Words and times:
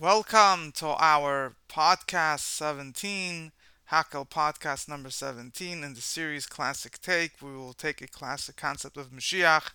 Welcome 0.00 0.70
to 0.76 0.94
our 0.96 1.56
podcast 1.68 2.42
17, 2.42 3.50
Hakel 3.90 4.28
podcast 4.28 4.88
number 4.88 5.10
17. 5.10 5.82
In 5.82 5.94
the 5.94 6.00
series 6.00 6.46
Classic 6.46 7.00
Take, 7.00 7.42
we 7.42 7.56
will 7.56 7.72
take 7.72 8.00
a 8.00 8.06
classic 8.06 8.54
concept 8.54 8.96
of 8.96 9.10
Mashiach 9.10 9.72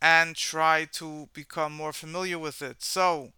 and 0.00 0.36
try 0.36 0.86
to 0.92 1.28
become 1.34 1.72
more 1.72 1.92
familiar 1.92 2.38
with 2.38 2.62
it. 2.62 2.84
So, 2.84 3.32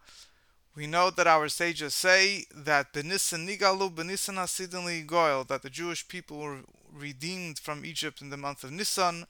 we 0.74 0.86
know 0.86 1.08
that 1.08 1.26
our 1.26 1.48
sages 1.48 1.94
say 1.94 2.44
that 2.54 2.92
Nigalu, 2.92 5.06
Goel, 5.06 5.44
that 5.44 5.62
the 5.62 5.70
Jewish 5.70 6.08
people 6.08 6.36
were 6.36 6.60
redeemed 6.92 7.58
from 7.58 7.86
Egypt 7.86 8.20
in 8.20 8.28
the 8.28 8.36
month 8.36 8.64
of 8.64 8.70
Nisan, 8.70 9.26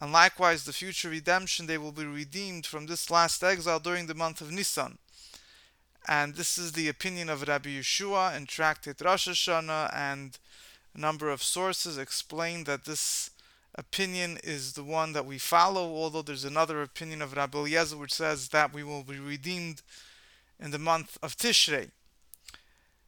and 0.00 0.12
likewise 0.12 0.62
the 0.62 0.72
future 0.72 1.08
redemption, 1.08 1.66
they 1.66 1.76
will 1.76 1.90
be 1.90 2.04
redeemed 2.04 2.66
from 2.66 2.86
this 2.86 3.10
last 3.10 3.42
exile 3.42 3.80
during 3.80 4.06
the 4.06 4.14
month 4.14 4.40
of 4.40 4.52
Nisan 4.52 4.98
and 6.08 6.34
this 6.34 6.58
is 6.58 6.72
the 6.72 6.88
opinion 6.88 7.28
of 7.28 7.46
Rabbi 7.46 7.70
Yehoshua 7.70 8.36
in 8.36 8.46
Tractate 8.46 9.00
Rosh 9.04 9.28
Hashanah, 9.28 9.94
and 9.94 10.38
a 10.94 11.00
number 11.00 11.30
of 11.30 11.42
sources 11.42 11.98
explain 11.98 12.64
that 12.64 12.84
this 12.84 13.30
opinion 13.74 14.38
is 14.42 14.74
the 14.74 14.84
one 14.84 15.12
that 15.12 15.26
we 15.26 15.38
follow, 15.38 15.94
although 15.94 16.22
there's 16.22 16.44
another 16.44 16.82
opinion 16.82 17.22
of 17.22 17.36
Rabbi 17.36 17.58
Eliezer 17.58 17.96
which 17.96 18.12
says 18.12 18.48
that 18.48 18.72
we 18.72 18.82
will 18.82 19.02
be 19.02 19.18
redeemed 19.18 19.82
in 20.60 20.70
the 20.70 20.78
month 20.78 21.18
of 21.22 21.36
Tishrei. 21.36 21.90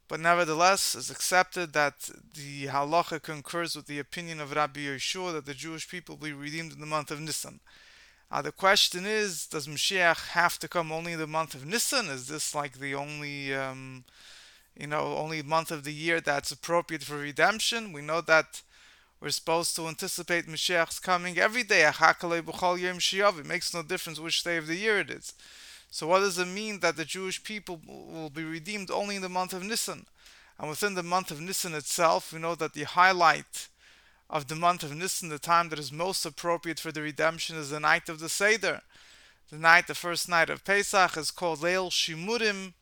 But 0.09 0.21
nevertheless, 0.21 0.95
it's 0.95 1.11
accepted 1.11 1.73
that 1.73 2.11
the 2.35 2.67
halacha 2.67 3.23
concurs 3.23 3.75
with 3.75 3.87
the 3.87 3.99
opinion 3.99 4.41
of 4.41 4.55
Rabbi 4.55 4.81
Yehoshua 4.81 5.33
that 5.33 5.47
the 5.47 5.55
Jewish 5.55 5.89
people 5.89 6.17
will 6.17 6.29
be 6.29 6.33
redeemed 6.33 6.73
in 6.73 6.81
the 6.81 6.87
month 6.87 7.11
of 7.11 7.21
Nisan. 7.21 7.61
Uh, 8.31 8.43
the 8.43 8.53
question 8.53 9.07
is, 9.07 9.47
does 9.47 9.69
Mashiach 9.69 10.29
have 10.31 10.59
to 10.59 10.69
come 10.69 10.91
only 10.91 11.13
in 11.13 11.19
the 11.19 11.27
month 11.27 11.55
of 11.55 11.65
Nisan? 11.65 12.07
Is 12.07 12.27
this 12.29 12.55
like 12.55 12.79
the 12.79 12.95
only, 12.95 13.55
um, 13.55 14.05
you 14.77 14.87
know, 14.87 15.17
only 15.17 15.43
month 15.43 15.71
of 15.71 15.85
the 15.85 15.93
year 15.93 16.21
that's 16.21 16.51
appropriate 16.51 17.05
for 17.05 17.19
redemption? 17.19 17.93
We 17.93 18.03
know 18.03 18.21
that 18.23 18.63
we're 19.21 19.31
supposed 19.31 19.77
to 19.77 19.89
anticipate 19.89 20.47
Mashiach's 20.47 20.99
coming 20.99 21.39
every 21.39 21.63
day. 21.63 21.87
It 21.87 23.47
makes 23.47 23.75
no 23.75 23.83
difference 23.83 24.21
which 24.21 24.45
day 24.45 24.57
of 24.57 24.67
the 24.67 24.77
year 24.77 24.99
it 25.01 25.11
is. 25.11 25.33
So 25.91 26.09
what 26.09 26.19
does 26.19 26.39
it 26.39 26.49
mean 26.49 26.81
that 26.81 26.97
the 26.97 27.05
Jewish 27.05 27.43
people 27.45 27.81
will 27.87 28.29
be 28.29 28.45
redeemed 28.45 28.91
only 28.91 29.17
in 29.17 29.23
the 29.23 29.29
month 29.29 29.53
of 29.53 29.63
Nisan? 29.63 30.07
And 30.59 30.69
within 30.69 30.95
the 30.95 31.03
month 31.03 31.31
of 31.31 31.41
Nisan 31.41 31.75
itself, 31.75 32.33
we 32.33 32.39
know 32.39 32.55
that 32.57 32.75
the 32.75 32.83
highlight 32.83 33.69
of 34.31 34.49
the 34.49 34.55
month 34.55 34.83
of 34.83 34.95
Nisan, 34.95 35.29
the 35.29 35.39
time 35.39 35.69
that 35.69 35.79
is 35.79 35.93
most 35.93 36.25
appropriate 36.25 36.81
for 36.81 36.91
the 36.91 37.03
redemption 37.03 37.57
is 37.57 37.71
the 37.71 37.81
night 37.81 38.09
of 38.09 38.21
the 38.21 38.29
Seder. 38.29 38.81
The 39.51 39.59
night, 39.59 39.87
the 39.87 39.95
first 39.95 40.29
night 40.29 40.51
of 40.51 40.65
Pesach, 40.65 41.17
is 41.17 41.31
called 41.31 41.61
Leil 41.61 41.91
Shimurim. 41.91 42.73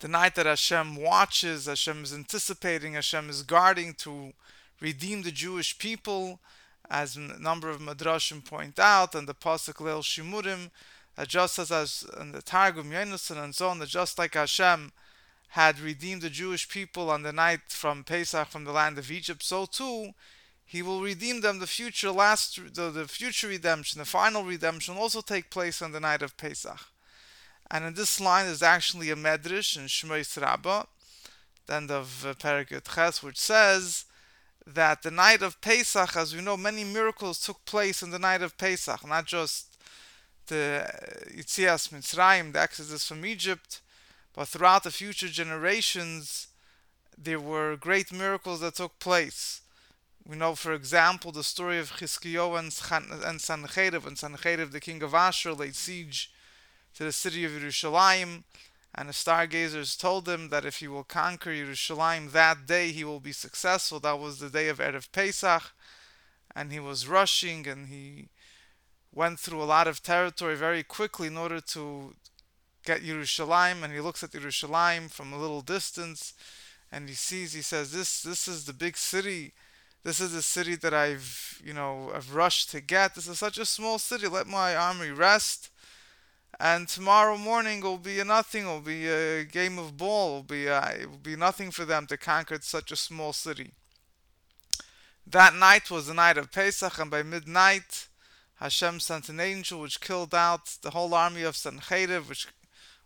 The 0.00 0.08
night 0.08 0.34
that 0.36 0.46
Hashem 0.46 0.96
watches, 0.96 1.66
Hashem 1.66 2.04
is 2.04 2.14
anticipating, 2.14 2.94
Hashem 2.94 3.28
is 3.28 3.42
guarding 3.42 3.92
to 3.98 4.32
redeem 4.80 5.22
the 5.22 5.30
Jewish 5.30 5.78
people, 5.78 6.40
as 6.90 7.16
a 7.16 7.20
number 7.20 7.70
of 7.70 7.80
madrashim 7.80 8.44
point 8.44 8.78
out, 8.78 9.14
and 9.14 9.28
the 9.28 9.34
pasuk 9.34 9.74
Leil 9.74 10.02
Shimurim, 10.02 10.70
that 11.16 11.28
just 11.28 11.58
as, 11.58 11.70
as 11.70 12.04
in 12.20 12.32
the 12.32 12.42
Targum 12.42 12.90
Yonasan 12.90 13.42
and 13.42 13.54
so 13.54 13.68
on, 13.68 13.84
just 13.86 14.18
like 14.18 14.34
Hashem 14.34 14.92
had 15.50 15.80
redeemed 15.80 16.22
the 16.22 16.30
Jewish 16.30 16.68
people 16.68 17.10
on 17.10 17.22
the 17.22 17.32
night 17.32 17.60
from 17.68 18.04
Pesach 18.04 18.48
from 18.48 18.64
the 18.64 18.72
land 18.72 18.98
of 18.98 19.10
Egypt, 19.10 19.42
so 19.42 19.66
too 19.66 20.12
he 20.64 20.80
will 20.80 21.00
redeem 21.00 21.40
them. 21.40 21.58
The 21.58 21.66
future 21.66 22.12
last, 22.12 22.74
the, 22.74 22.90
the 22.90 23.08
future 23.08 23.48
redemption, 23.48 23.98
the 23.98 24.04
final 24.04 24.44
redemption, 24.44 24.96
also 24.96 25.20
take 25.20 25.50
place 25.50 25.82
on 25.82 25.90
the 25.90 25.98
night 25.98 26.22
of 26.22 26.36
Pesach. 26.36 26.78
And 27.68 27.84
in 27.84 27.94
this 27.94 28.20
line 28.20 28.46
is 28.46 28.62
actually 28.62 29.10
a 29.10 29.16
medrash 29.16 29.76
in 29.76 29.86
Shmois 29.86 30.40
Rabbah, 30.40 30.84
the 31.66 31.74
end 31.74 31.90
of 31.90 32.24
uh, 32.24 32.34
Ches, 32.34 33.20
which 33.20 33.38
says 33.38 34.04
that 34.64 35.02
the 35.02 35.10
night 35.10 35.42
of 35.42 35.60
Pesach, 35.60 36.16
as 36.16 36.34
we 36.34 36.42
know, 36.42 36.56
many 36.56 36.84
miracles 36.84 37.40
took 37.40 37.64
place 37.64 38.02
in 38.02 38.10
the 38.10 38.18
night 38.20 38.42
of 38.42 38.56
Pesach, 38.56 39.04
not 39.04 39.26
just 39.26 39.76
the 40.46 40.86
Yitzias 41.36 41.88
Mitzrayim, 41.88 42.52
the 42.52 42.60
exodus 42.60 43.08
from 43.08 43.26
Egypt, 43.26 43.80
but 44.34 44.48
throughout 44.48 44.84
the 44.84 44.90
future 44.90 45.28
generations, 45.28 46.48
there 47.16 47.40
were 47.40 47.76
great 47.76 48.12
miracles 48.12 48.60
that 48.60 48.76
took 48.76 48.98
place. 48.98 49.60
We 50.26 50.36
know, 50.36 50.54
for 50.54 50.72
example, 50.72 51.32
the 51.32 51.42
story 51.42 51.78
of 51.78 51.92
Chizkiyahu 51.92 52.58
and, 52.58 52.70
Sancheriv, 52.70 54.06
and 54.06 54.16
Sancheriv, 54.16 54.70
the 54.70 54.80
king 54.80 55.02
of 55.02 55.14
Ashur, 55.14 55.52
laid 55.52 55.74
siege 55.74 56.30
to 56.94 57.04
the 57.04 57.12
city 57.12 57.44
of 57.44 57.52
Yerushalayim, 57.52 58.44
and 58.94 59.08
the 59.08 59.12
stargazers 59.12 59.96
told 59.96 60.28
him 60.28 60.48
that 60.48 60.64
if 60.64 60.76
he 60.76 60.88
will 60.88 61.04
conquer 61.04 61.50
Yerushalayim 61.50 62.32
that 62.32 62.66
day, 62.66 62.92
he 62.92 63.04
will 63.04 63.20
be 63.20 63.32
successful. 63.32 64.00
That 64.00 64.18
was 64.18 64.38
the 64.38 64.50
day 64.50 64.68
of 64.68 64.78
Erev 64.78 65.10
Pesach, 65.12 65.72
and 66.54 66.72
he 66.72 66.80
was 66.80 67.08
rushing, 67.08 67.66
and 67.66 67.88
he 67.88 68.28
went 69.12 69.40
through 69.40 69.62
a 69.62 69.64
lot 69.64 69.88
of 69.88 70.02
territory 70.02 70.56
very 70.56 70.82
quickly 70.82 71.28
in 71.28 71.36
order 71.36 71.60
to 71.60 72.14
get 72.84 73.02
Yerushalayim, 73.02 73.82
and 73.82 73.92
he 73.92 74.00
looks 74.00 74.22
at 74.22 74.30
Yerushalayim 74.30 75.10
from 75.10 75.32
a 75.32 75.38
little 75.38 75.60
distance, 75.60 76.34
and 76.90 77.08
he 77.08 77.14
sees, 77.14 77.52
he 77.52 77.62
says, 77.62 77.92
"This, 77.92 78.22
this 78.22 78.48
is 78.48 78.64
the 78.64 78.72
big 78.72 78.96
city. 78.96 79.52
This 80.02 80.20
is 80.20 80.32
the 80.32 80.42
city 80.42 80.76
that 80.76 80.94
I've, 80.94 81.60
you 81.64 81.74
know, 81.74 82.10
I've 82.14 82.34
rushed 82.34 82.70
to 82.70 82.80
get. 82.80 83.14
This 83.14 83.28
is 83.28 83.38
such 83.38 83.58
a 83.58 83.66
small 83.66 83.98
city. 83.98 84.26
Let 84.26 84.46
my 84.46 84.74
army 84.74 85.10
rest." 85.10 85.70
And 86.58 86.88
tomorrow 86.88 87.38
morning 87.38 87.80
will 87.80 87.96
be 87.96 88.20
a 88.20 88.24
nothing. 88.24 88.66
Will 88.66 88.80
be 88.80 89.08
a 89.08 89.44
game 89.44 89.78
of 89.78 89.96
ball. 89.96 90.34
Will 90.34 90.42
be 90.42 90.66
a, 90.66 90.80
it 91.00 91.10
will 91.10 91.18
be 91.18 91.36
nothing 91.36 91.70
for 91.70 91.84
them 91.84 92.06
to 92.08 92.16
conquer 92.16 92.58
such 92.60 92.90
a 92.90 92.96
small 92.96 93.32
city. 93.32 93.72
That 95.26 95.54
night 95.54 95.90
was 95.90 96.06
the 96.06 96.14
night 96.14 96.36
of 96.36 96.50
Pesach, 96.50 96.98
and 96.98 97.10
by 97.10 97.22
midnight, 97.22 98.08
Hashem 98.56 99.00
sent 99.00 99.28
an 99.28 99.40
angel 99.40 99.80
which 99.80 100.00
killed 100.00 100.34
out 100.34 100.76
the 100.82 100.90
whole 100.90 101.14
army 101.14 101.42
of 101.42 101.54
Sancheriv, 101.54 102.28
which 102.28 102.48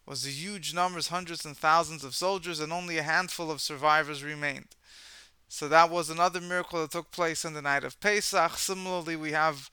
was 0.07 0.27
a 0.27 0.31
huge 0.31 0.75
numbers, 0.75 1.09
hundreds 1.09 1.45
and 1.45 1.57
thousands 1.57 2.05
of 2.05 2.15
soldiers, 2.15 2.61
and 2.61 2.73
only 2.73 2.99
a 2.99 3.03
handful 3.03 3.51
of 3.51 3.61
survivors 3.61 4.23
remained. 4.23 4.77
So 5.49 5.69
that 5.69 5.91
was 5.91 6.11
another 6.11 6.41
miracle 6.41 6.81
that 6.81 6.91
took 6.91 7.11
place 7.11 7.45
in 7.45 7.53
the 7.55 7.63
night 7.63 7.85
of 7.85 8.01
Pesach. 8.01 8.59
Similarly, 8.59 9.17
we 9.17 9.33
have 9.33 9.71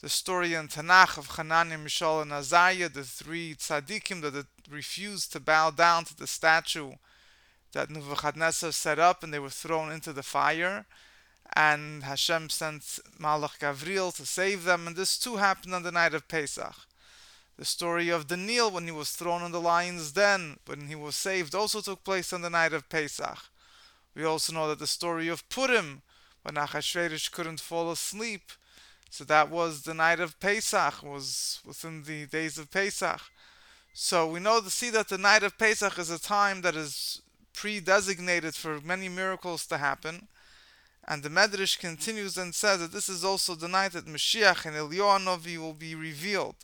the 0.00 0.08
story 0.08 0.54
in 0.54 0.68
Tanakh 0.68 1.18
of 1.18 1.36
Hananiah, 1.36 1.78
Mishael, 1.78 2.22
and 2.22 2.32
Azariah, 2.32 2.88
the 2.88 3.04
three 3.04 3.54
tzaddikim 3.54 4.22
that 4.22 4.46
refused 4.70 5.32
to 5.32 5.40
bow 5.40 5.70
down 5.70 6.04
to 6.04 6.16
the 6.16 6.26
statue 6.26 6.92
that 7.72 7.90
Nebuchadnezzar 7.90 8.72
set 8.72 8.98
up, 8.98 9.22
and 9.22 9.32
they 9.32 9.38
were 9.38 9.50
thrown 9.50 9.92
into 9.92 10.12
the 10.12 10.22
fire. 10.22 10.86
And 11.54 12.04
Hashem 12.04 12.50
sent 12.50 12.82
Malach 13.20 13.58
Gavriel 13.58 14.14
to 14.16 14.26
save 14.26 14.64
them, 14.64 14.86
and 14.86 14.96
this 14.96 15.18
too 15.18 15.36
happened 15.36 15.74
on 15.74 15.82
the 15.82 15.92
night 15.92 16.14
of 16.14 16.28
Pesach. 16.28 16.87
The 17.58 17.64
story 17.64 18.08
of 18.08 18.28
Daniel 18.28 18.70
when 18.70 18.84
he 18.84 18.92
was 18.92 19.10
thrown 19.10 19.42
in 19.42 19.50
the 19.50 19.60
lion's 19.60 20.12
den, 20.12 20.58
when 20.66 20.86
he 20.86 20.94
was 20.94 21.16
saved, 21.16 21.56
also 21.56 21.80
took 21.80 22.04
place 22.04 22.32
on 22.32 22.40
the 22.42 22.50
night 22.50 22.72
of 22.72 22.88
Pesach. 22.88 23.50
We 24.14 24.24
also 24.24 24.52
know 24.52 24.68
that 24.68 24.78
the 24.78 24.86
story 24.86 25.26
of 25.26 25.48
Purim, 25.48 26.02
when 26.42 26.54
Achashverosh 26.54 27.32
couldn't 27.32 27.58
fall 27.58 27.90
asleep, 27.90 28.52
so 29.10 29.24
that 29.24 29.50
was 29.50 29.82
the 29.82 29.92
night 29.94 30.20
of 30.20 30.38
Pesach, 30.38 31.02
was 31.02 31.60
within 31.66 32.04
the 32.04 32.26
days 32.26 32.58
of 32.58 32.70
Pesach. 32.70 33.22
So 33.92 34.28
we 34.28 34.38
know 34.38 34.60
to 34.60 34.70
see 34.70 34.90
that 34.90 35.08
the 35.08 35.18
night 35.18 35.42
of 35.42 35.58
Pesach 35.58 35.98
is 35.98 36.10
a 36.10 36.20
time 36.20 36.60
that 36.60 36.76
is 36.76 37.22
pre-designated 37.54 38.54
for 38.54 38.80
many 38.80 39.08
miracles 39.08 39.66
to 39.66 39.78
happen. 39.78 40.28
And 41.08 41.24
the 41.24 41.28
Medrash 41.28 41.76
continues 41.76 42.38
and 42.38 42.54
says 42.54 42.78
that 42.78 42.92
this 42.92 43.08
is 43.08 43.24
also 43.24 43.56
the 43.56 43.66
night 43.66 43.92
that 43.92 44.06
Mashiach 44.06 44.64
and 44.64 44.76
Eliyahu 44.76 45.58
will 45.58 45.72
be 45.72 45.96
revealed. 45.96 46.54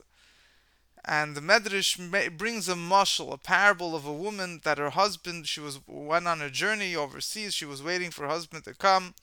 And 1.07 1.37
the 1.37 1.43
Medrash 1.43 1.99
brings 2.39 2.67
a 2.67 2.75
mashal, 2.75 3.33
a 3.33 3.37
parable 3.37 3.95
of 3.95 4.07
a 4.07 4.13
woman 4.13 4.63
that 4.65 4.79
her 4.79 4.91
husband, 4.91 5.47
she 5.47 5.61
was 5.61 5.79
went 5.87 6.27
on 6.27 6.41
a 6.41 6.49
journey 6.49 6.97
overseas, 6.97 7.53
she 7.53 7.67
was 7.67 7.83
waiting 7.83 8.11
for 8.11 8.23
her 8.23 8.31
husband 8.31 8.65
to 8.65 8.73
come, 8.75 9.15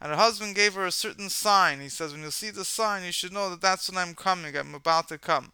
and 0.00 0.10
her 0.10 0.18
husband 0.18 0.56
gave 0.56 0.74
her 0.74 0.86
a 0.86 0.90
certain 0.90 1.30
sign. 1.30 1.78
He 1.78 1.88
says, 1.88 2.12
when 2.12 2.22
you 2.22 2.32
see 2.32 2.50
the 2.50 2.64
sign, 2.64 3.04
you 3.04 3.12
should 3.12 3.32
know 3.32 3.48
that 3.50 3.60
that's 3.60 3.88
when 3.88 3.98
I'm 3.98 4.14
coming, 4.14 4.56
I'm 4.56 4.74
about 4.74 5.06
to 5.08 5.18
come. 5.18 5.52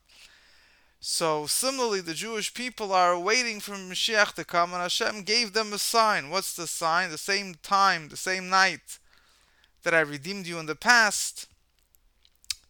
So 0.99 1.47
similarly, 1.47 2.01
the 2.01 2.15
Jewish 2.15 2.55
people 2.55 2.93
are 2.93 3.19
waiting 3.19 3.61
for 3.61 3.73
Mashiach 3.73 4.33
to 4.35 4.45
come, 4.45 4.73
and 4.73 4.83
Hashem 4.83 5.23
gave 5.25 5.53
them 5.53 5.75
a 5.75 5.79
sign. 5.79 6.31
What's 6.31 6.55
the 6.55 6.67
sign? 6.67 7.11
The 7.11 7.19
same 7.19 7.55
time, 7.63 8.09
the 8.09 8.17
same 8.17 8.49
night 8.49 8.99
that 9.83 9.95
I 9.95 10.01
redeemed 10.01 10.47
you 10.47 10.59
in 10.59 10.67
the 10.67 10.75
past, 10.75 11.49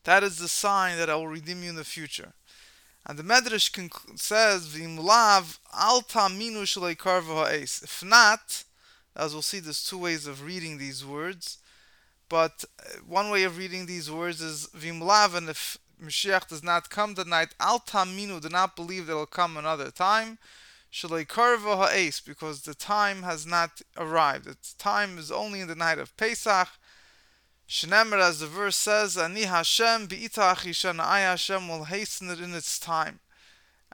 that 0.04 0.24
is 0.24 0.38
the 0.38 0.48
sign 0.48 0.98
that 0.98 1.10
I 1.10 1.14
will 1.14 1.28
redeem 1.28 1.62
you 1.62 1.70
in 1.70 1.76
the 1.76 1.84
future. 1.84 2.32
And 3.10 3.18
the 3.18 3.24
Medrash 3.24 4.20
says, 4.20 4.68
"V'imlav 4.68 5.58
al 5.74 6.00
taminu 6.02 6.62
shalei 6.62 6.96
karva 6.96 7.44
ha'es." 7.44 7.82
If 7.82 8.04
not, 8.04 8.62
as 9.16 9.32
we'll 9.32 9.42
see, 9.42 9.58
there's 9.58 9.82
two 9.82 9.98
ways 9.98 10.28
of 10.28 10.44
reading 10.44 10.78
these 10.78 11.04
words. 11.04 11.58
But 12.28 12.64
uh, 12.78 13.00
one 13.04 13.30
way 13.30 13.42
of 13.42 13.58
reading 13.58 13.86
these 13.86 14.12
words 14.12 14.40
is 14.40 14.68
v'imlav, 14.68 15.34
and 15.34 15.48
if 15.48 15.76
Mashiach 16.00 16.46
does 16.46 16.62
not 16.62 16.88
come 16.88 17.14
the 17.14 17.24
night, 17.24 17.52
al 17.58 17.80
taminu, 17.80 18.40
do 18.40 18.48
not 18.48 18.76
believe 18.76 19.08
that 19.08 19.14
it 19.14 19.16
will 19.16 19.26
come 19.26 19.56
another 19.56 19.90
time. 19.90 20.38
Shalei 20.92 21.26
karva 21.26 22.24
because 22.24 22.62
the 22.62 22.74
time 22.76 23.24
has 23.24 23.44
not 23.44 23.82
arrived. 23.96 24.46
Its 24.46 24.74
time 24.74 25.18
is 25.18 25.32
only 25.32 25.58
in 25.58 25.66
the 25.66 25.74
night 25.74 25.98
of 25.98 26.16
Pesach. 26.16 26.68
Shnemer, 27.70 28.18
as 28.18 28.40
the 28.40 28.48
verse 28.48 28.74
says, 28.74 29.16
Ani 29.16 29.44
Hashem 29.44 30.08
bi'ita 30.08 30.98
I 30.98 31.20
Hashem 31.20 31.68
will 31.68 31.84
hasten 31.84 32.28
it 32.28 32.40
in 32.40 32.52
its 32.52 32.80
time. 32.80 33.20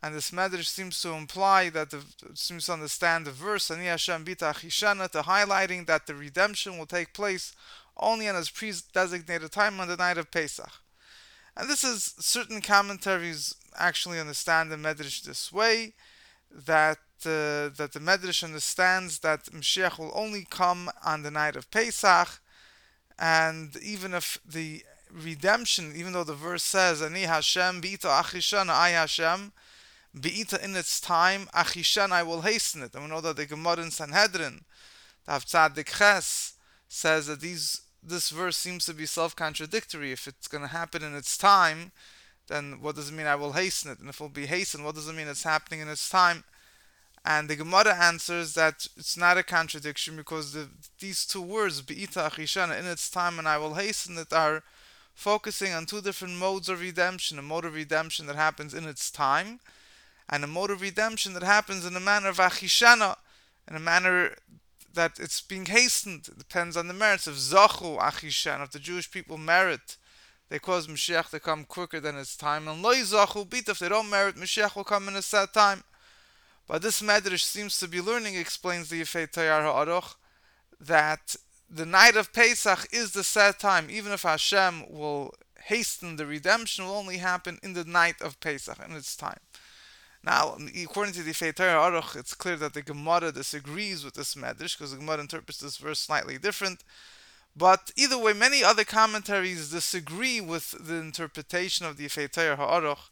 And 0.02 0.14
this 0.14 0.30
medrash 0.30 0.64
seems 0.64 0.98
to 1.02 1.10
imply 1.10 1.68
that 1.68 1.90
the 1.90 2.02
seems 2.32 2.66
to 2.66 2.72
understand 2.72 3.26
the 3.26 3.32
verse 3.32 3.70
Ani 3.70 3.84
Hashem 3.84 4.24
achishana 4.24 5.10
to 5.10 5.20
highlighting 5.20 5.86
that 5.86 6.06
the 6.06 6.14
redemption 6.14 6.78
will 6.78 6.86
take 6.86 7.12
place 7.12 7.54
only 7.98 8.26
on 8.30 8.36
its 8.36 8.48
pre-designated 8.48 9.52
time 9.52 9.78
on 9.78 9.88
the 9.88 9.96
night 9.98 10.16
of 10.16 10.30
Pesach. 10.30 10.72
And 11.54 11.68
this 11.68 11.84
is 11.84 12.14
certain 12.18 12.62
commentaries 12.62 13.56
actually 13.76 14.18
understand 14.18 14.72
the 14.72 14.76
medrash 14.76 15.22
this 15.22 15.52
way 15.52 15.92
that 16.50 16.98
uh, 17.26 17.68
that 17.76 17.90
the 17.92 18.00
medrash 18.00 18.42
understands 18.42 19.18
that 19.18 19.44
Mashiach 19.46 19.98
will 19.98 20.12
only 20.14 20.46
come 20.48 20.90
on 21.04 21.22
the 21.22 21.30
night 21.30 21.56
of 21.56 21.70
Pesach, 21.70 22.40
and 23.18 23.76
even 23.82 24.14
if 24.14 24.38
the 24.44 24.84
redemption, 25.10 25.92
even 25.96 26.12
though 26.12 26.24
the 26.24 26.34
verse 26.34 26.62
says 26.62 27.00
Ani 27.00 27.22
Hashem 27.22 27.80
bita 27.80 28.22
achishana 28.22 28.70
I 28.70 28.90
Hashem 28.90 29.52
Be'ita 30.18 30.62
in 30.64 30.74
its 30.76 30.98
time, 30.98 31.46
Achishan, 31.54 32.10
I 32.10 32.22
will 32.22 32.40
hasten 32.40 32.82
it. 32.82 32.94
And 32.94 33.04
we 33.04 33.10
know 33.10 33.20
that 33.20 33.36
the 33.36 33.44
Gemara 33.44 33.82
in 33.82 33.90
Sanhedrin, 33.90 34.64
the 35.26 35.32
Tzadik 35.32 35.98
Ches, 35.98 36.54
says 36.88 37.26
that 37.26 37.40
these 37.40 37.82
this 38.02 38.30
verse 38.30 38.56
seems 38.56 38.86
to 38.86 38.94
be 38.94 39.04
self-contradictory. 39.04 40.12
If 40.12 40.28
it's 40.28 40.46
going 40.46 40.62
to 40.62 40.68
happen 40.68 41.02
in 41.02 41.16
its 41.16 41.36
time, 41.36 41.90
then 42.46 42.78
what 42.80 42.94
does 42.94 43.08
it 43.08 43.14
mean 43.14 43.26
I 43.26 43.34
will 43.34 43.52
hasten 43.52 43.90
it? 43.90 43.98
And 43.98 44.08
if 44.08 44.20
it 44.20 44.22
will 44.22 44.28
be 44.28 44.46
hastened, 44.46 44.84
what 44.84 44.94
does 44.94 45.08
it 45.08 45.14
mean 45.14 45.26
it's 45.26 45.42
happening 45.42 45.80
in 45.80 45.88
its 45.88 46.08
time? 46.08 46.44
And 47.28 47.50
the 47.50 47.56
Gemara 47.56 47.92
answers 47.92 48.54
that 48.54 48.86
it's 48.96 49.16
not 49.16 49.36
a 49.36 49.42
contradiction 49.42 50.14
because 50.14 50.52
the, 50.52 50.68
these 51.00 51.26
two 51.26 51.42
words, 51.42 51.82
Be'ita 51.82 52.20
Achishan, 52.20 52.78
in 52.78 52.86
its 52.86 53.10
time 53.10 53.40
and 53.40 53.48
I 53.48 53.58
will 53.58 53.74
hasten 53.74 54.16
it, 54.16 54.32
are 54.32 54.62
focusing 55.12 55.72
on 55.72 55.86
two 55.86 56.00
different 56.00 56.36
modes 56.36 56.68
of 56.68 56.80
redemption. 56.80 57.36
A 57.36 57.42
mode 57.42 57.64
of 57.64 57.74
redemption 57.74 58.26
that 58.26 58.36
happens 58.36 58.74
in 58.74 58.86
its 58.86 59.10
time, 59.10 59.58
and 60.30 60.44
a 60.44 60.46
mode 60.46 60.70
of 60.70 60.80
redemption 60.80 61.32
that 61.32 61.42
happens 61.42 61.84
in 61.84 61.96
a 61.96 62.00
manner 62.00 62.28
of 62.28 62.36
achishana, 62.36 63.16
in 63.68 63.74
a 63.74 63.80
manner 63.80 64.36
that 64.94 65.18
it's 65.18 65.40
being 65.40 65.66
hastened. 65.66 66.28
It 66.28 66.38
depends 66.38 66.76
on 66.76 66.86
the 66.86 66.94
merits 66.94 67.26
of 67.26 67.34
zachu 67.34 67.98
achishan, 67.98 68.62
if 68.62 68.70
the 68.70 68.78
Jewish 68.78 69.10
people 69.10 69.36
merit, 69.36 69.96
they 70.48 70.60
cause 70.60 70.86
Mashiach 70.86 71.30
to 71.30 71.40
come 71.40 71.64
quicker 71.64 71.98
than 71.98 72.16
its 72.16 72.36
time, 72.36 72.68
and 72.68 72.82
loy 72.82 72.98
zachu 72.98 73.50
bit, 73.50 73.68
if 73.68 73.80
they 73.80 73.88
don't 73.88 74.08
merit, 74.08 74.36
Mashiach 74.36 74.76
will 74.76 74.84
come 74.84 75.08
in 75.08 75.16
a 75.16 75.22
set 75.22 75.52
time. 75.52 75.82
But 76.66 76.82
this 76.82 77.00
Medrash 77.00 77.44
seems 77.44 77.78
to 77.78 77.88
be 77.88 78.00
learning, 78.00 78.34
explains 78.34 78.88
the 78.88 79.00
Yefei 79.00 79.30
Tayar 79.30 79.62
HaAruch, 79.62 80.16
that 80.80 81.36
the 81.70 81.86
night 81.86 82.16
of 82.16 82.32
Pesach 82.32 82.88
is 82.92 83.12
the 83.12 83.24
set 83.24 83.58
time, 83.58 83.88
even 83.90 84.12
if 84.12 84.22
Hashem 84.22 84.84
will 84.90 85.34
hasten 85.64 86.16
the 86.16 86.26
redemption, 86.26 86.84
will 86.84 86.94
only 86.94 87.18
happen 87.18 87.58
in 87.62 87.72
the 87.72 87.84
night 87.84 88.20
of 88.20 88.40
Pesach, 88.40 88.78
in 88.88 88.94
its 88.94 89.16
time. 89.16 89.40
Now, 90.22 90.56
according 90.82 91.14
to 91.14 91.22
the 91.22 91.32
Feitar 91.32 91.74
Aruch, 91.76 92.16
it's 92.16 92.34
clear 92.34 92.56
that 92.56 92.74
the 92.74 92.82
Gemara 92.82 93.30
disagrees 93.30 94.04
with 94.04 94.14
this 94.14 94.34
medrash 94.34 94.76
because 94.76 94.90
the 94.90 94.98
Gemara 94.98 95.20
interprets 95.20 95.60
this 95.60 95.76
verse 95.76 96.00
slightly 96.00 96.36
different. 96.36 96.82
But 97.56 97.92
either 97.96 98.18
way, 98.18 98.32
many 98.32 98.64
other 98.64 98.84
commentaries 98.84 99.70
disagree 99.70 100.40
with 100.40 100.74
the 100.84 100.96
interpretation 100.96 101.86
of 101.86 101.96
the 101.96 102.06
Feitar 102.06 102.56
Ha'aruch, 102.56 103.10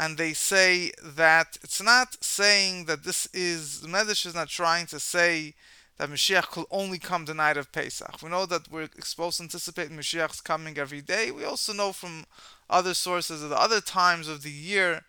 and 0.00 0.16
they 0.16 0.32
say 0.32 0.90
that 1.04 1.58
it's 1.62 1.82
not 1.82 2.16
saying 2.24 2.86
that 2.86 3.04
this 3.04 3.28
is 3.34 3.82
the 3.82 3.88
medrash 3.88 4.24
is 4.24 4.34
not 4.34 4.48
trying 4.48 4.86
to 4.86 4.98
say 4.98 5.54
that 5.98 6.08
Mashiach 6.08 6.46
could 6.52 6.64
only 6.70 6.98
come 6.98 7.26
the 7.26 7.34
night 7.34 7.58
of 7.58 7.70
Pesach. 7.70 8.22
We 8.22 8.30
know 8.30 8.46
that 8.46 8.70
we're 8.70 8.88
supposed 9.00 9.36
to 9.36 9.42
anticipate 9.42 9.90
Mashiach's 9.90 10.40
coming 10.40 10.78
every 10.78 11.02
day. 11.02 11.30
We 11.30 11.44
also 11.44 11.74
know 11.74 11.92
from 11.92 12.24
other 12.70 12.94
sources 12.94 13.42
the 13.42 13.60
other 13.60 13.82
times 13.82 14.26
of 14.26 14.42
the 14.42 14.50
year 14.50 15.02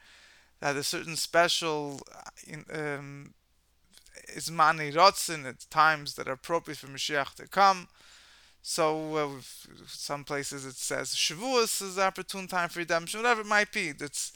that 0.59 0.75
a 0.75 0.83
certain 0.83 1.15
special 1.15 2.01
um, 2.73 3.33
Izmani 4.35 4.93
Rotzin 4.93 5.45
at 5.45 5.69
times 5.69 6.15
that 6.15 6.27
are 6.27 6.33
appropriate 6.33 6.79
for 6.79 6.87
Mashiach 6.87 7.35
to 7.35 7.47
come. 7.47 7.87
So 8.61 9.15
uh, 9.15 9.29
some 9.87 10.25
places 10.25 10.65
it 10.65 10.75
says 10.75 11.15
Shavuos 11.15 11.81
is 11.81 11.95
the 11.95 12.03
opportune 12.03 12.47
time 12.47 12.67
for 12.67 12.79
redemption, 12.79 13.21
whatever 13.21 13.41
it 13.41 13.47
might 13.47 13.71
be. 13.71 13.93
It's 13.97 14.33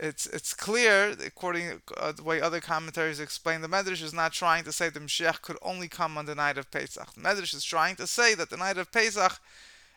it's 0.00 0.26
it's 0.26 0.54
clear, 0.54 1.14
according 1.24 1.82
uh, 1.96 2.12
the 2.12 2.24
way 2.24 2.40
other 2.40 2.60
commentaries 2.60 3.20
explain, 3.20 3.60
the 3.60 3.68
Medrash 3.68 4.02
is 4.02 4.14
not 4.14 4.32
trying 4.32 4.64
to 4.64 4.72
say 4.72 4.88
the 4.88 5.00
Mashiach 5.00 5.42
could 5.42 5.58
only 5.62 5.88
come 5.88 6.18
on 6.18 6.26
the 6.26 6.34
night 6.34 6.58
of 6.58 6.70
Pesach. 6.70 7.12
The 7.14 7.20
Medrash 7.20 7.54
is 7.54 7.64
trying 7.64 7.96
to 7.96 8.06
say 8.06 8.34
that 8.34 8.50
the 8.50 8.56
night 8.56 8.78
of 8.78 8.90
Pesach 8.90 9.38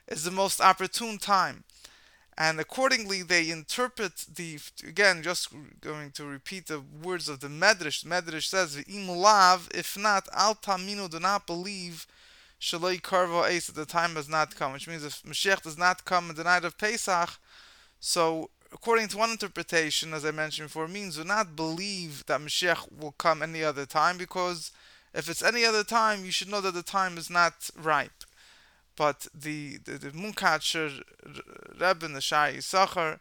is 0.07 0.23
the 0.23 0.31
most 0.31 0.59
opportune 0.61 1.17
time 1.17 1.63
and 2.37 2.59
accordingly 2.59 3.21
they 3.21 3.49
interpret 3.49 4.25
the 4.35 4.59
again 4.87 5.21
just 5.21 5.49
going 5.81 6.11
to 6.11 6.25
repeat 6.25 6.67
the 6.67 6.81
words 7.01 7.29
of 7.29 7.39
the 7.39 7.47
medrash 7.47 8.03
medrash 8.03 8.47
says 8.47 8.83
im 8.87 9.07
lav 9.07 9.69
if 9.73 9.97
not 9.97 10.27
al 10.33 10.55
tamino, 10.55 11.09
do 11.09 11.19
not 11.19 11.45
believe 11.45 12.07
shaloi 12.59 12.99
karvo 13.01 13.47
ace 13.47 13.69
at 13.69 13.75
the 13.75 13.85
time 13.85 14.15
has 14.15 14.29
not 14.29 14.55
come 14.55 14.73
which 14.73 14.87
means 14.87 15.03
if 15.03 15.21
Mashiach 15.23 15.61
does 15.61 15.77
not 15.77 16.05
come 16.05 16.29
in 16.29 16.35
the 16.35 16.43
night 16.43 16.65
of 16.65 16.77
Pesach 16.77 17.37
so 17.99 18.49
according 18.73 19.07
to 19.09 19.17
one 19.17 19.31
interpretation 19.31 20.13
as 20.13 20.25
I 20.25 20.31
mentioned 20.31 20.67
before 20.67 20.87
means 20.87 21.17
do 21.17 21.23
not 21.23 21.55
believe 21.55 22.25
that 22.25 22.41
Mashiach 22.41 22.97
will 22.99 23.13
come 23.13 23.41
any 23.41 23.63
other 23.63 23.85
time 23.85 24.17
because 24.17 24.71
if 25.13 25.29
it's 25.29 25.43
any 25.43 25.63
other 25.63 25.83
time 25.83 26.25
you 26.25 26.31
should 26.31 26.49
know 26.49 26.61
that 26.61 26.73
the 26.73 26.83
time 26.83 27.17
is 27.17 27.29
not 27.29 27.69
ripe 27.77 28.23
but 28.95 29.27
the 29.33 29.77
the, 29.85 29.93
the 29.93 30.09
Munkacher 30.09 31.01
Rebbe 31.79 32.05
in 32.05 32.13
the 32.13 32.19
Sha'ar 32.19 32.55
Yissachar 32.55 33.19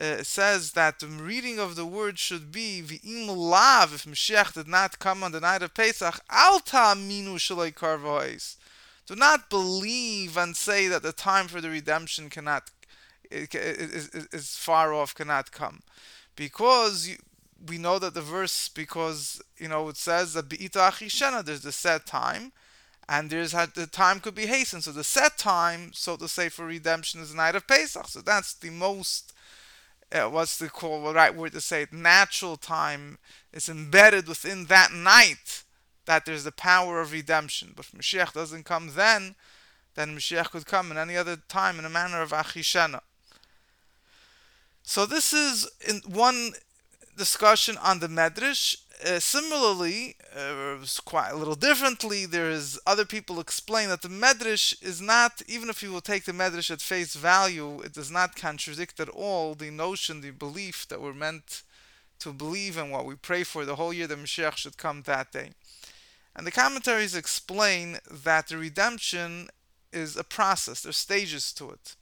uh, 0.00 0.22
says 0.22 0.72
that 0.72 0.98
the 0.98 1.06
reading 1.06 1.58
of 1.58 1.76
the 1.76 1.86
word 1.86 2.18
should 2.18 2.50
be 2.50 2.82
v'im 2.82 3.28
lav 3.28 3.94
if 3.94 4.04
Mashiach 4.04 4.54
did 4.54 4.68
not 4.68 4.98
come 4.98 5.22
on 5.22 5.32
the 5.32 5.40
night 5.40 5.62
of 5.62 5.74
Pesach 5.74 6.20
alta 6.30 6.96
minu 6.96 7.36
karvois. 7.72 8.56
Do 9.06 9.14
not 9.14 9.50
believe 9.50 10.36
and 10.36 10.56
say 10.56 10.88
that 10.88 11.02
the 11.02 11.12
time 11.12 11.46
for 11.46 11.60
the 11.60 11.70
redemption 11.70 12.30
cannot 12.30 12.70
is, 13.30 14.08
is, 14.08 14.28
is 14.32 14.56
far 14.56 14.92
off, 14.92 15.14
cannot 15.14 15.52
come, 15.52 15.80
because 16.36 17.16
we 17.66 17.78
know 17.78 17.98
that 17.98 18.14
the 18.14 18.20
verse 18.20 18.68
because 18.68 19.40
you 19.56 19.68
know 19.68 19.88
it 19.88 19.96
says 19.96 20.34
that 20.34 20.48
achishena 20.48 21.42
there's 21.44 21.62
the 21.62 21.72
set 21.72 22.04
time 22.04 22.52
and 23.08 23.30
there's 23.30 23.52
the 23.52 23.88
time 23.90 24.20
could 24.20 24.34
be 24.34 24.46
hastened. 24.46 24.84
So 24.84 24.92
the 24.92 25.04
set 25.04 25.36
time, 25.36 25.90
so 25.92 26.16
to 26.16 26.28
say, 26.28 26.48
for 26.48 26.64
redemption 26.64 27.20
is 27.20 27.30
the 27.30 27.36
night 27.36 27.54
of 27.54 27.66
Pesach. 27.66 28.08
So 28.08 28.20
that's 28.20 28.54
the 28.54 28.70
most, 28.70 29.32
uh, 30.12 30.28
what's 30.30 30.58
the 30.58 30.68
call, 30.68 31.12
right 31.12 31.34
word 31.34 31.52
to 31.52 31.60
say 31.60 31.82
it, 31.82 31.92
natural 31.92 32.56
time 32.56 33.18
is 33.52 33.68
embedded 33.68 34.26
within 34.26 34.66
that 34.66 34.92
night 34.92 35.64
that 36.06 36.24
there's 36.24 36.44
the 36.44 36.52
power 36.52 37.00
of 37.00 37.12
redemption. 37.12 37.72
But 37.76 37.86
if 37.86 37.92
Mashiach 37.92 38.32
doesn't 38.32 38.64
come 38.64 38.92
then, 38.94 39.34
then 39.94 40.16
Mashiach 40.16 40.50
could 40.50 40.66
come 40.66 40.90
in 40.90 40.98
any 40.98 41.16
other 41.16 41.36
time 41.36 41.78
in 41.78 41.84
a 41.84 41.90
manner 41.90 42.20
of 42.22 42.30
Achishena. 42.30 43.00
So 44.86 45.06
this 45.06 45.32
is 45.32 45.66
in 45.88 46.02
one 46.06 46.52
discussion 47.16 47.76
on 47.82 48.00
the 48.00 48.06
Medrash. 48.06 48.76
Uh, 49.04 49.18
similarly, 49.18 50.14
uh, 50.36 50.76
quite 51.04 51.30
a 51.30 51.36
little 51.36 51.54
differently, 51.54 52.26
there 52.26 52.50
is 52.50 52.78
other 52.86 53.04
people 53.04 53.40
explain 53.40 53.88
that 53.88 54.02
the 54.02 54.08
medrash 54.08 54.80
is 54.82 55.00
not, 55.00 55.42
even 55.48 55.68
if 55.68 55.82
you 55.82 55.90
will 55.90 56.00
take 56.00 56.24
the 56.24 56.32
medrash 56.32 56.70
at 56.70 56.80
face 56.80 57.14
value, 57.14 57.80
it 57.80 57.92
does 57.92 58.10
not 58.10 58.36
contradict 58.36 59.00
at 59.00 59.08
all 59.08 59.54
the 59.54 59.70
notion, 59.70 60.20
the 60.20 60.30
belief 60.30 60.86
that 60.88 61.02
we're 61.02 61.12
meant 61.12 61.62
to 62.20 62.32
believe 62.32 62.78
in 62.78 62.90
what 62.90 63.04
we 63.04 63.16
pray 63.16 63.42
for 63.42 63.64
the 63.64 63.76
whole 63.76 63.92
year 63.92 64.06
that 64.06 64.18
Mashiach 64.18 64.56
should 64.56 64.78
come 64.78 65.02
that 65.02 65.32
day. 65.32 65.50
And 66.36 66.46
the 66.46 66.52
commentaries 66.52 67.16
explain 67.16 67.98
that 68.10 68.46
the 68.48 68.58
redemption 68.58 69.48
is 69.92 70.16
a 70.16 70.24
process, 70.24 70.82
there's 70.82 70.96
stages 70.96 71.52
to 71.54 71.70
it. 71.70 71.96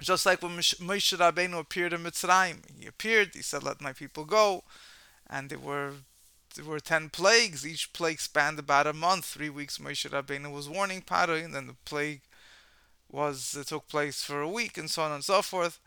Just 0.00 0.26
like 0.26 0.42
when 0.42 0.56
Moshe 0.56 1.16
Rabbeinu 1.16 1.58
appeared 1.58 1.92
in 1.92 2.02
Mitzrayim, 2.02 2.58
he 2.78 2.86
appeared, 2.86 3.30
he 3.34 3.42
said, 3.42 3.62
"Let 3.62 3.80
my 3.80 3.92
people 3.92 4.24
go." 4.24 4.64
and 5.28 5.50
there 5.50 5.58
were 5.58 5.92
there 6.54 6.64
were 6.64 6.80
ten 6.80 7.10
plagues. 7.10 7.66
Each 7.66 7.92
plague 7.92 8.20
spanned 8.20 8.58
about 8.58 8.86
a 8.86 8.92
month. 8.92 9.24
Three 9.24 9.50
weeks 9.50 9.78
Moshe 9.78 10.08
Rabbeinu 10.08 10.52
was 10.52 10.68
warning 10.68 11.02
Paro, 11.02 11.42
and 11.44 11.54
then 11.54 11.66
the 11.66 11.76
plague 11.84 12.22
was 13.10 13.56
it 13.56 13.68
took 13.68 13.88
place 13.88 14.22
for 14.22 14.40
a 14.40 14.48
week, 14.48 14.78
and 14.78 14.90
so 14.90 15.02
on 15.02 15.12
and 15.12 15.24
so 15.24 15.42
forth. 15.42 15.80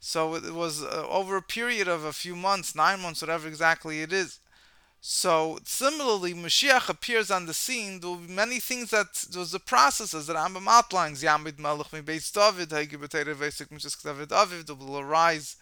So 0.00 0.34
it 0.36 0.54
was 0.54 0.82
uh, 0.82 1.06
over 1.08 1.36
a 1.36 1.42
period 1.42 1.88
of 1.88 2.04
a 2.04 2.12
few 2.12 2.36
months, 2.36 2.74
nine 2.74 3.00
months, 3.00 3.20
whatever 3.20 3.48
exactly 3.48 4.00
it 4.00 4.12
is. 4.12 4.38
So 5.00 5.58
similarly, 5.64 6.34
Mashiach 6.34 6.88
appears 6.88 7.30
on 7.30 7.46
the 7.46 7.54
scene. 7.54 8.00
There 8.00 8.10
will 8.10 8.16
be 8.16 8.32
many 8.32 8.58
things 8.58 8.90
that 8.90 9.14
those 9.30 9.52
the 9.52 9.60
processes 9.60 10.26
that 10.26 10.36
Rambam 10.36 10.66
outlines. 10.66 11.22
Yamid 11.22 11.58
Melech 11.58 11.92
mi 11.92 12.00
Beis 12.00 12.32
David, 12.32 12.70
Hagibateir 12.70 13.32
Vesik 13.34 13.68
Mishas 13.68 14.02
David 14.02 14.30
Aviv. 14.30 14.66
There 14.66 14.74
will 14.74 14.98
arise 14.98 15.56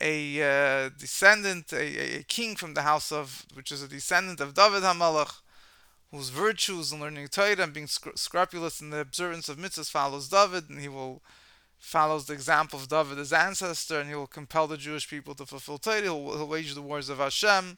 a 0.00 0.42
uh, 0.42 0.90
descendant, 0.98 1.72
a, 1.72 2.18
a, 2.18 2.22
king 2.24 2.56
from 2.56 2.74
the 2.74 2.82
house 2.82 3.12
of, 3.12 3.44
which 3.54 3.72
is 3.72 3.82
a 3.82 3.88
descendant 3.88 4.40
of 4.40 4.54
David 4.54 4.82
Hamelech, 4.82 5.40
whose 6.10 6.30
virtues 6.30 6.92
in 6.92 7.00
learning 7.00 7.28
Torah 7.28 7.62
and 7.62 7.72
being 7.72 7.86
scrupulous 7.86 8.80
in 8.80 8.90
the 8.90 9.00
observance 9.00 9.48
of 9.48 9.58
mitzvahs 9.58 9.90
follows 9.90 10.28
David, 10.28 10.68
and 10.68 10.80
he 10.80 10.88
will 10.88 11.22
follows 11.78 12.26
the 12.26 12.32
example 12.32 12.78
of 12.78 12.88
David, 12.88 13.18
his 13.18 13.32
ancestor, 13.32 14.00
and 14.00 14.08
he 14.08 14.14
will 14.14 14.28
compel 14.28 14.66
the 14.66 14.76
Jewish 14.76 15.08
people 15.08 15.34
to 15.34 15.44
fulfill 15.44 15.78
Torah. 15.78 16.02
He'll, 16.02 16.36
he'll 16.36 16.46
wage 16.46 16.74
the 16.74 16.82
wars 16.82 17.08
of 17.08 17.18
Hashem 17.18 17.76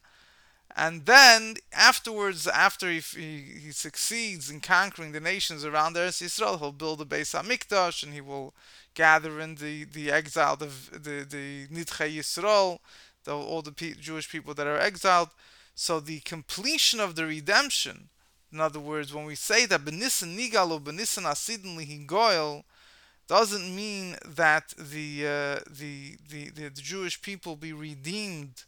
and 0.76 1.06
then 1.06 1.54
afterwards, 1.72 2.48
after 2.48 2.90
he, 2.90 2.98
he, 2.98 3.42
he, 3.64 3.70
succeeds 3.70 4.50
in 4.50 4.60
conquering 4.60 5.12
the 5.12 5.20
nations 5.20 5.64
around 5.64 5.94
Eretz 5.94 6.20
Yisrael, 6.20 6.58
he'll 6.58 6.72
build 6.72 7.00
a 7.00 7.04
Beis 7.04 7.32
Hamikdash 7.32 8.02
and 8.02 8.12
he 8.12 8.20
will 8.20 8.54
gather 8.94 9.38
in 9.38 9.54
the, 9.56 9.84
the 9.84 10.10
exiled, 10.10 10.62
of 10.62 10.90
the, 10.90 11.24
the 11.28 11.68
Nidchei 11.68 12.16
Yisrael, 12.16 12.80
the, 13.22 13.32
all 13.32 13.62
the 13.62 13.70
P- 13.70 13.94
Jewish 13.94 14.28
people 14.28 14.52
that 14.54 14.66
are 14.66 14.78
exiled. 14.78 15.28
So 15.76 16.00
the 16.00 16.20
completion 16.20 16.98
of 16.98 17.14
the 17.14 17.26
redemption, 17.26 18.08
in 18.52 18.58
other 18.60 18.80
words, 18.80 19.14
when 19.14 19.26
we 19.26 19.36
say 19.36 19.66
that 19.66 19.84
Benisan 19.84 20.36
Nigalo, 20.36 20.80
Benisan 20.80 21.22
Asidin 21.22 21.76
Lihigoil, 21.76 22.64
doesn't 23.28 23.74
mean 23.74 24.16
that 24.26 24.74
the, 24.76 25.26
uh, 25.26 25.60
the, 25.70 26.16
the, 26.28 26.50
the, 26.50 26.68
the 26.68 26.80
Jewish 26.82 27.22
people 27.22 27.54
be 27.54 27.72
redeemed 27.72 28.64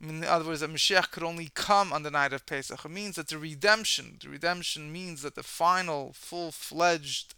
in 0.00 0.24
other 0.24 0.44
words, 0.44 0.60
that 0.60 0.72
Mashiach 0.72 1.10
could 1.10 1.24
only 1.24 1.50
come 1.54 1.92
on 1.92 2.04
the 2.04 2.10
night 2.10 2.32
of 2.32 2.46
Pesach. 2.46 2.84
It 2.84 2.90
means 2.90 3.16
that 3.16 3.28
the 3.28 3.38
redemption, 3.38 4.18
the 4.22 4.28
redemption 4.28 4.92
means 4.92 5.22
that 5.22 5.34
the 5.34 5.42
final, 5.42 6.12
full-fledged 6.14 7.34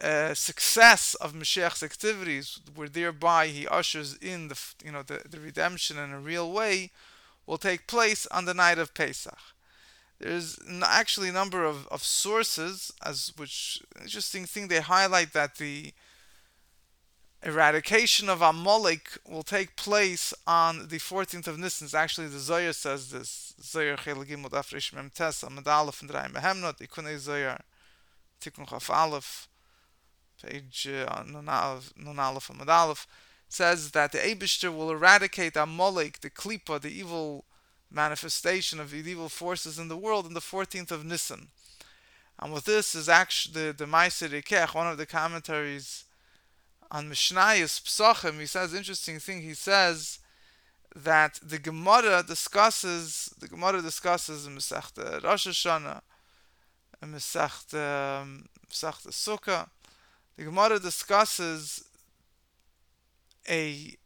uh, 0.00 0.34
success 0.34 1.14
of 1.14 1.34
Mashiach's 1.34 1.82
activities, 1.82 2.58
where 2.74 2.88
thereby 2.88 3.46
he 3.46 3.66
ushers 3.68 4.16
in 4.16 4.48
the, 4.48 4.58
you 4.84 4.90
know, 4.90 5.02
the, 5.02 5.22
the 5.28 5.38
redemption 5.38 5.98
in 5.98 6.10
a 6.10 6.18
real 6.18 6.50
way, 6.50 6.90
will 7.46 7.58
take 7.58 7.86
place 7.86 8.26
on 8.26 8.44
the 8.44 8.54
night 8.54 8.78
of 8.78 8.94
Pesach. 8.94 9.38
There's 10.18 10.58
actually 10.82 11.28
a 11.28 11.32
number 11.32 11.64
of, 11.64 11.86
of 11.88 12.02
sources, 12.02 12.92
as 13.04 13.32
which 13.36 13.82
interesting 14.00 14.46
thing 14.46 14.68
they 14.68 14.80
highlight 14.80 15.32
that 15.32 15.56
the 15.56 15.92
eradication 17.42 18.28
of 18.28 18.42
Amalek 18.42 19.18
will 19.28 19.42
take 19.42 19.76
place 19.76 20.34
on 20.46 20.88
the 20.88 20.98
14th 20.98 21.46
of 21.46 21.58
Nisan. 21.58 21.88
Actually, 21.98 22.28
the 22.28 22.38
Zohar 22.38 22.72
says 22.72 23.10
this. 23.10 23.54
Zohar 23.62 23.96
Cheligim 23.96 24.44
Afresh 24.48 24.92
Mem 24.92 25.10
Tes 25.14 25.42
Amad 25.42 25.66
and 26.24 26.34
Behemnot 26.34 26.78
Ikunei 26.78 27.18
Zohar 27.18 27.60
Tikkun 28.40 28.68
Chaf 28.68 28.90
Aleph 28.90 29.48
page 30.42 30.88
uh, 30.88 31.22
Nun 31.26 32.18
Aleph 32.18 33.06
says 33.48 33.90
that 33.90 34.12
the 34.12 34.18
Abishter 34.18 34.74
will 34.74 34.90
eradicate 34.90 35.56
Amalek, 35.56 36.20
the 36.20 36.30
Klipa, 36.30 36.80
the 36.80 36.88
evil 36.88 37.44
manifestation 37.90 38.78
of 38.78 38.92
the 38.92 38.98
evil 38.98 39.28
forces 39.28 39.78
in 39.78 39.88
the 39.88 39.96
world, 39.96 40.26
on 40.26 40.34
the 40.34 40.40
14th 40.40 40.92
of 40.92 41.04
Nisan. 41.04 41.48
And 42.38 42.52
with 42.52 42.64
this 42.64 42.94
is 42.94 43.08
actually 43.08 43.66
the, 43.66 43.72
the 43.72 43.84
Meiser 43.86 44.28
Ikech, 44.28 44.74
one 44.74 44.86
of 44.86 44.98
the 44.98 45.06
commentaries 45.06 46.04
on 46.90 47.08
Mishnayos 47.08 47.80
Psachim, 47.80 48.40
he 48.40 48.46
says 48.46 48.74
interesting 48.74 49.18
thing. 49.18 49.42
He 49.42 49.54
says 49.54 50.18
that 50.96 51.38
the 51.42 51.58
Gemara 51.58 52.24
discusses 52.26 53.32
the 53.38 53.46
Gemara 53.46 53.80
discusses 53.80 54.48
Masechta 54.48 55.22
Rosh 55.22 55.46
Hashanah, 55.46 56.00
Masechta 57.04 58.22
um, 58.22 58.46
Masechta 58.68 59.08
Sukkah. 59.08 59.68
The 60.36 60.44
Gemara 60.44 60.78
discusses 60.80 61.84
a 63.48 63.96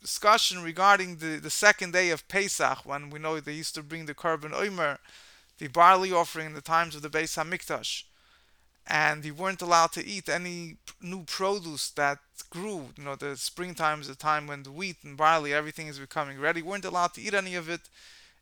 discussion 0.00 0.62
regarding 0.62 1.16
the, 1.16 1.36
the 1.36 1.50
second 1.50 1.92
day 1.92 2.10
of 2.10 2.26
Pesach, 2.28 2.84
when 2.84 3.10
we 3.10 3.18
know 3.18 3.38
they 3.40 3.52
used 3.52 3.74
to 3.74 3.82
bring 3.82 4.06
the 4.06 4.14
korban 4.14 4.52
omer, 4.52 4.98
the 5.58 5.68
barley 5.68 6.12
offering 6.12 6.46
in 6.48 6.54
the 6.54 6.60
times 6.60 6.94
of 6.94 7.02
the 7.02 7.08
Beis 7.08 7.38
Hamikdash 7.38 8.04
and 8.86 9.24
we 9.24 9.30
weren't 9.30 9.62
allowed 9.62 9.92
to 9.92 10.04
eat 10.04 10.28
any 10.28 10.76
new 11.00 11.24
produce 11.24 11.90
that 11.90 12.18
grew. 12.50 12.90
You 12.96 13.04
know, 13.04 13.16
the 13.16 13.36
springtime 13.36 14.00
is 14.00 14.08
the 14.08 14.14
time 14.14 14.46
when 14.46 14.62
the 14.62 14.70
wheat 14.70 14.96
and 15.02 15.16
barley, 15.16 15.54
everything 15.54 15.86
is 15.86 15.98
becoming 15.98 16.38
ready. 16.38 16.62
We 16.62 16.68
weren't 16.68 16.84
allowed 16.84 17.14
to 17.14 17.22
eat 17.22 17.34
any 17.34 17.54
of 17.54 17.68
it 17.68 17.82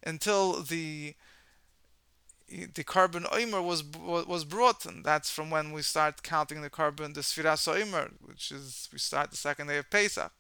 until 0.03 0.63
the 0.63 1.15
the 2.49 2.85
korban 2.85 3.27
omer 3.33 3.63
was 3.63 3.83
was 3.83 4.45
brought, 4.45 4.85
and 4.85 5.05
that's 5.05 5.31
from 5.31 5.51
when 5.51 5.73
we 5.73 5.83
start 5.83 6.23
counting 6.23 6.61
the 6.61 6.71
korban, 6.71 7.15
the 7.15 7.21
sfiras 7.21 7.67
omer, 7.67 8.11
which 8.21 8.53
is 8.53 8.89
we 8.93 8.99
start 8.99 9.31
the 9.31 9.37
second 9.37 9.69
day 9.69 9.79
of 9.79 9.91
Pesach. 9.91 10.33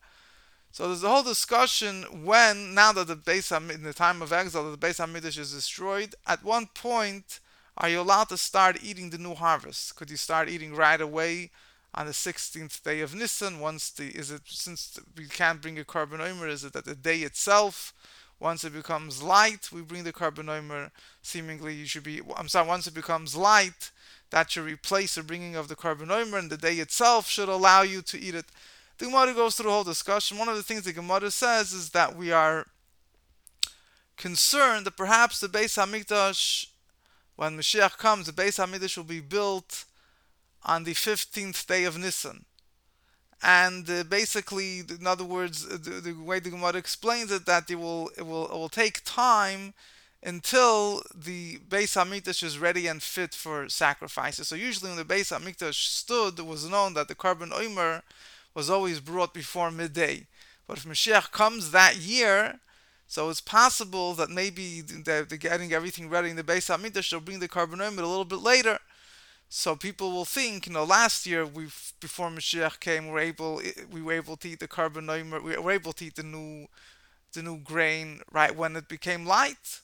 So 0.73 0.89
there's 0.89 1.05
a 1.05 1.09
whole 1.09 1.23
discussion 1.23 2.25
when 2.25 2.75
now 2.75 2.93
that 2.93 3.07
the 3.07 3.17
Beis 3.17 3.53
in 3.71 3.83
the 3.83 3.93
time 3.93 4.23
of 4.23 4.33
exile, 4.33 4.71
the 4.71 4.79
Beis 4.79 4.99
Hamidrash 4.99 5.39
is 5.39 5.53
destroyed. 5.53 6.15
At 6.27 6.43
one 6.43 6.67
point, 6.75 7.41
are 7.77 7.89
you 7.89 8.01
allowed 8.01 8.29
to 8.29 8.37
start 8.37 8.79
eating 8.83 9.11
the 9.11 9.19
new 9.19 9.35
harvest? 9.35 9.97
Could 9.97 10.11
you 10.11 10.17
start 10.17 10.49
eating 10.49 10.75
right 10.75 11.01
away 11.01 11.51
on 11.95 12.07
the 12.07 12.13
16th 12.13 12.83
day 12.83 13.01
of 13.01 13.15
Nisan? 13.15 13.61
Once 13.61 13.91
the 13.91 14.09
is 14.09 14.31
it 14.31 14.43
since 14.47 14.99
we 15.17 15.27
can't 15.27 15.63
bring 15.63 15.79
a 15.79 15.85
korban 15.85 16.21
omer, 16.21 16.49
is 16.49 16.65
it 16.65 16.75
that 16.75 16.85
the 16.85 16.95
day 16.95 17.19
itself? 17.19 17.95
Once 18.39 18.65
it 18.65 18.73
becomes 18.73 19.23
light, 19.23 19.71
we 19.73 19.81
bring 19.83 20.03
the 20.03 20.13
korban 20.13 20.49
omer. 20.49 20.91
Seemingly, 21.23 21.75
you 21.75 21.87
should 21.87 22.03
be. 22.03 22.21
I'm 22.37 22.49
sorry. 22.49 22.67
Once 22.67 22.87
it 22.87 22.95
becomes 22.95 23.37
light, 23.37 23.91
that 24.31 24.51
should 24.51 24.65
replace 24.65 25.15
the 25.15 25.23
bringing 25.23 25.55
of 25.55 25.69
the 25.69 25.77
korban 25.77 26.11
omer, 26.11 26.39
and 26.39 26.51
the 26.51 26.57
day 26.57 26.75
itself 26.75 27.29
should 27.29 27.49
allow 27.49 27.83
you 27.83 28.03
to 28.03 28.19
eat 28.21 28.35
it. 28.35 28.47
The 28.99 29.07
Gemara 29.07 29.33
goes 29.33 29.57
through 29.57 29.67
the 29.67 29.71
whole 29.71 29.85
discussion. 29.85 30.39
One 30.39 30.49
of 30.49 30.57
the 30.57 30.63
things 30.63 30.83
the 30.83 30.93
Gemara 30.93 31.31
says 31.31 31.73
is 31.73 31.91
that 31.91 32.17
we 32.17 32.33
are 32.33 32.67
concerned 34.17 34.87
that 34.87 34.97
perhaps 34.97 35.41
the 35.41 35.49
Beis 35.49 35.79
Hamikdash 35.79 36.67
when 37.37 37.59
Mashiach 37.59 37.99
comes, 37.99 38.27
the 38.27 38.33
Beis 38.33 38.59
Hamidrash 38.59 38.97
will 38.97 39.05
be 39.05 39.21
built 39.21 39.85
on 40.65 40.85
the 40.85 40.95
15th 40.95 41.67
day 41.67 41.85
of 41.85 41.99
Nisan. 41.99 42.45
And 43.43 43.89
uh, 43.91 44.05
basically, 44.05 44.81
in 44.81 45.07
other 45.07 45.25
words, 45.25 45.67
uh, 45.67 45.77
the, 45.83 46.01
the, 46.01 46.13
way 46.13 46.39
the 46.39 46.51
Gemara 46.51 46.77
explains 46.77 47.33
it, 47.33 47.45
that 47.47 47.69
it 47.71 47.75
will, 47.75 48.11
it 48.17 48.25
will, 48.25 48.47
it 48.47 48.53
will 48.53 48.69
take 48.69 49.03
time 49.05 49.75
until 50.23 51.03
the 51.13 51.59
Beis 51.69 51.97
Hamikdash 51.97 52.45
is 52.45 52.59
ready 52.59 52.87
and 52.87 53.03
fit 53.03 53.35
for 53.35 53.69
sacrifices. 53.69 54.47
So 54.47 54.55
usually 54.55 54.91
when 54.91 54.99
the 54.99 55.15
Beis 55.15 55.37
Hamikdash 55.37 55.75
stood, 55.75 56.39
it 56.39 56.47
was 56.47 56.69
known 56.69 56.95
that 56.95 57.09
the 57.09 57.17
korban 57.17 57.53
omer 57.53 58.03
was 58.55 58.71
always 58.71 59.01
brought 59.01 59.35
before 59.35 59.73
midday. 59.73 60.27
But 60.69 60.79
if 60.79 60.85
Mashiach 60.85 61.33
comes 61.33 61.73
that 61.73 61.97
year, 61.97 62.61
so 63.13 63.29
it's 63.29 63.43
possible 63.43 64.15
that 64.15 64.31
maybe 64.31 64.81
they're, 64.81 65.27
getting 65.27 65.75
everything 65.75 66.09
ready 66.09 66.31
in 66.31 66.37
the 66.37 66.43
Beis 66.43 66.75
Hamikdash. 66.75 67.11
They'll 67.11 67.21
bring 67.21 67.41
the 67.41 67.49
korban 67.49 67.87
a 67.87 67.91
little 67.91 68.25
bit 68.25 68.39
later. 68.39 68.79
So 69.51 69.77
people 69.77 70.13
will 70.13 70.25
think, 70.25 70.67
you 70.67 70.73
know, 70.73 70.85
last 70.85 71.27
year 71.27 71.45
we 71.45 71.65
before 72.01 72.31
Mashiach 72.31 72.81
came, 72.81 73.09
we 73.09 73.13
were 73.13 73.19
able 73.19 73.61
eh, 73.63 73.83
we 73.91 74.01
were 74.01 74.15
able 74.15 74.39
to 74.39 74.49
eat 74.49 74.61
the 74.61 74.67
korban 74.67 75.05
we 75.45 75.57
were 75.59 75.71
able 75.71 75.93
to 75.93 76.07
eat 76.07 76.15
the 76.15 76.23
new 76.23 76.69
the 77.35 77.43
new 77.43 77.59
grain 77.59 78.23
right 78.33 78.57
when 78.57 78.77
it 78.77 78.89
became 78.89 79.27
light. 79.27 79.83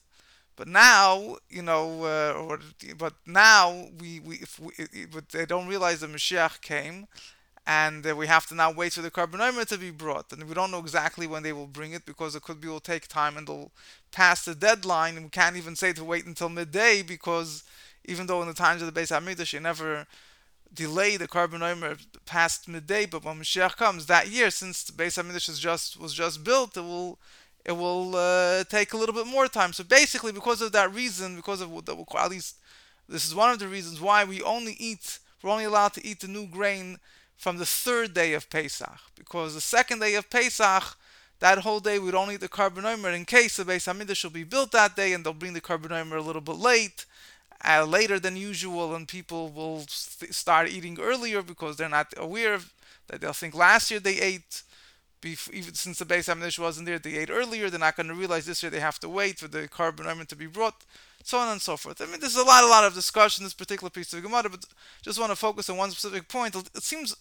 But 0.56 0.66
now, 0.66 1.37
you 1.50 1.61
know, 1.61 2.04
uh, 2.04 2.32
or, 2.32 2.61
but 2.97 3.12
now 3.26 3.88
we, 4.00 4.20
we 4.20 4.37
if 4.37 4.58
we, 4.58 4.73
eh, 4.78 4.87
eh, 4.97 5.06
but 5.12 5.28
they 5.28 5.44
don't 5.44 5.68
realize 5.68 6.00
that 6.00 6.11
Mashiach 6.11 6.62
came, 6.62 7.08
and 7.68 8.06
uh, 8.06 8.16
we 8.16 8.26
have 8.26 8.46
to 8.46 8.54
now 8.54 8.72
wait 8.72 8.94
for 8.94 9.02
the 9.02 9.10
korban 9.10 9.66
to 9.66 9.76
be 9.76 9.90
brought. 9.90 10.32
And 10.32 10.42
we 10.48 10.54
don't 10.54 10.70
know 10.70 10.78
exactly 10.78 11.26
when 11.26 11.42
they 11.42 11.52
will 11.52 11.66
bring 11.66 11.92
it 11.92 12.06
because 12.06 12.34
it 12.34 12.42
could 12.42 12.62
be 12.62 12.66
will 12.66 12.80
take 12.80 13.06
time 13.08 13.37
and 13.37 13.46
they'll 13.46 13.70
pass 14.10 14.46
the 14.46 14.54
deadline. 14.54 15.16
And 15.16 15.26
we 15.26 15.30
can't 15.30 15.54
even 15.54 15.76
say 15.76 15.92
to 15.92 16.02
wait 16.02 16.25
until 16.25 16.48
midday 16.48 17.02
because 17.02 17.64
even 18.06 18.26
though 18.26 18.40
in 18.40 18.48
the 18.48 18.54
times 18.54 18.80
of 18.80 18.92
the 18.92 18.98
Beis 18.98 19.12
Hamidrash 19.14 19.52
you 19.52 19.60
never 19.60 20.06
delay 20.72 21.18
the 21.18 21.28
korban 21.28 21.60
past 22.25 22.68
midday, 22.68 23.04
but 23.04 23.22
when 23.22 23.38
Mashiach 23.38 23.76
comes 23.76 24.06
that 24.06 24.28
year, 24.28 24.50
since 24.50 24.82
the 24.84 24.92
Beis 24.92 25.22
Hamidrash 25.22 25.50
is 25.50 25.58
just 25.58 26.00
was 26.00 26.14
just 26.14 26.42
built, 26.42 26.75
it 26.75 26.80
will 26.80 27.18
it 27.66 27.72
will 27.72 28.16
uh, 28.16 28.64
take 28.64 28.94
a 28.94 28.96
little 28.96 29.14
bit 29.14 29.26
more 29.26 29.46
time. 29.46 29.75
So 29.75 29.84
basically, 29.84 30.32
because 30.32 30.62
of 30.62 30.72
that 30.72 30.94
reason, 30.94 31.37
because 31.37 31.60
of 31.60 31.70
at 32.16 32.30
least 32.30 32.56
this 33.06 33.26
is 33.26 33.34
one 33.34 33.50
of 33.50 33.58
the 33.58 33.68
reasons 33.68 34.00
why 34.00 34.25
we 34.25 34.40
only 34.40 34.75
eat 34.78 35.18
we're 35.42 35.50
only 35.50 35.64
allowed 35.64 35.92
to 35.92 36.04
eat 36.04 36.20
the 36.20 36.28
new 36.28 36.46
grain 36.46 36.98
from 37.38 37.57
the 37.57 37.66
third 37.66 38.12
day 38.12 38.35
of 38.35 38.50
Pesach, 38.50 39.00
because 39.16 39.54
the 39.54 39.61
second 39.61 40.00
day 40.00 40.14
of 40.16 40.28
Pesach, 40.28 40.99
that 41.38 41.59
whole 41.59 41.80
day 41.80 41.99
we 41.99 42.11
don't 42.11 42.30
eat 42.33 42.40
the 42.40 42.49
korban 42.49 43.14
in 43.14 43.25
case 43.25 43.57
the 43.57 43.64
Beis 43.64 43.87
Hamidrash 43.87 44.25
will 44.25 44.30
be 44.30 44.45
built 44.45 44.73
that 44.73 44.97
day, 44.97 45.12
and 45.12 45.25
they'll 45.25 45.33
bring 45.33 45.54
the 45.54 45.61
korban 45.61 46.12
a 46.12 46.21
little 46.21 46.42
bit 46.42 46.57
late, 46.57 47.07
uh, 47.64 47.85
later 47.85 48.18
than 48.18 48.37
usual, 48.37 48.95
and 48.95 49.07
people 49.07 49.50
will 49.50 49.85
st- 49.88 50.35
start 50.35 50.68
eating 50.68 50.99
earlier 51.00 51.42
because 51.42 51.76
they're 51.76 51.88
not 51.88 52.12
aware 52.16 52.54
of 52.54 52.73
that. 53.07 53.21
They'll 53.21 53.33
think 53.33 53.54
last 53.54 53.90
year 53.90 54.00
they 54.00 54.21
ate 54.21 54.62
even 55.25 55.75
since 55.75 55.98
the 55.98 56.04
Beis 56.04 56.32
Hamikdash 56.32 56.58
wasn't 56.58 56.87
there, 56.87 56.98
they 56.98 57.16
ate 57.16 57.30
earlier. 57.30 57.70
They're 57.70 57.80
not 57.80 57.96
going 57.96 58.08
to 58.08 58.14
realize 58.14 58.46
this 58.46 58.62
year 58.62 58.70
they 58.70 58.80
have 58.80 58.98
to 59.00 59.08
wait 59.08 59.38
for 59.38 59.48
the 59.48 59.68
korban 59.68 60.26
to 60.26 60.37
be 60.37 60.46
brought, 60.46 60.84
so 61.25 61.38
on 61.38 61.48
and 61.48 61.60
so 61.60 61.76
forth. 61.76 62.00
I 62.00 62.06
mean, 62.06 62.20
there's 62.20 62.37
a 62.37 62.44
lot, 62.44 62.64
a 62.64 62.68
lot 62.68 62.84
of 62.84 62.94
discussion 62.94 63.42
in 63.42 63.46
this 63.46 63.54
particular 63.54 63.90
piece 63.90 64.12
of 64.12 64.22
Gemara, 64.22 64.48
but 64.50 64.64
just 65.02 65.18
want 65.18 65.30
to 65.30 65.37
focus 65.37 65.68
on 65.70 65.76
one 65.76 65.90
specific 65.90 66.28
point. 66.28 66.54
It 66.54 66.82
seems, 66.82 67.16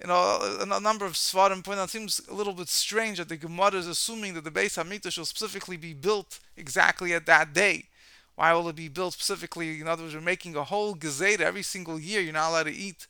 you 0.00 0.06
know, 0.06 0.58
a, 0.60 0.80
number 0.80 1.06
of 1.06 1.14
Svarim 1.14 1.64
point 1.64 1.78
out. 1.78 1.88
It 1.88 1.92
seems 1.92 2.20
a 2.28 2.34
little 2.34 2.52
bit 2.52 2.68
strange 2.68 3.18
that 3.18 3.28
the 3.28 3.36
Gemara 3.36 3.74
is 3.74 3.86
assuming 3.86 4.34
that 4.34 4.44
the 4.44 4.50
Beis 4.50 4.82
Hamikdash 4.82 5.18
will 5.18 5.24
specifically 5.24 5.76
be 5.76 5.94
built 5.94 6.40
exactly 6.56 7.14
at 7.14 7.26
that 7.26 7.54
day. 7.54 7.86
Why 8.36 8.52
will 8.52 8.68
it 8.68 8.76
be 8.76 8.88
built 8.88 9.14
specifically? 9.14 9.80
In 9.80 9.88
other 9.88 10.02
words, 10.02 10.14
we're 10.14 10.20
making 10.20 10.56
a 10.56 10.64
whole 10.64 10.94
gezeira 10.94 11.40
every 11.40 11.62
single 11.62 12.00
year. 12.00 12.20
You're 12.20 12.32
not 12.32 12.50
allowed 12.50 12.64
to 12.64 12.72
eat 12.72 13.06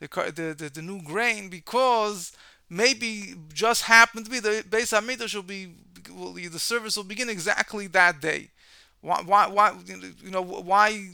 the 0.00 0.08
the, 0.08 0.54
the, 0.54 0.70
the 0.70 0.82
new 0.82 1.02
grain 1.02 1.48
because 1.48 2.32
maybe 2.72 3.34
just 3.52 3.82
happened 3.82 4.24
to 4.24 4.30
be 4.30 4.40
the 4.40 4.64
Beis 4.68 4.98
Hamikdash 4.98 5.34
will 5.34 5.42
be 5.42 5.74
will, 6.10 6.32
the 6.32 6.58
service 6.58 6.96
will 6.96 7.04
begin 7.04 7.28
exactly 7.28 7.86
that 7.88 8.20
day. 8.20 8.48
Why 9.02 9.22
why 9.24 9.46
why 9.46 9.74
you 10.24 10.30
know 10.30 10.42
why 10.42 11.10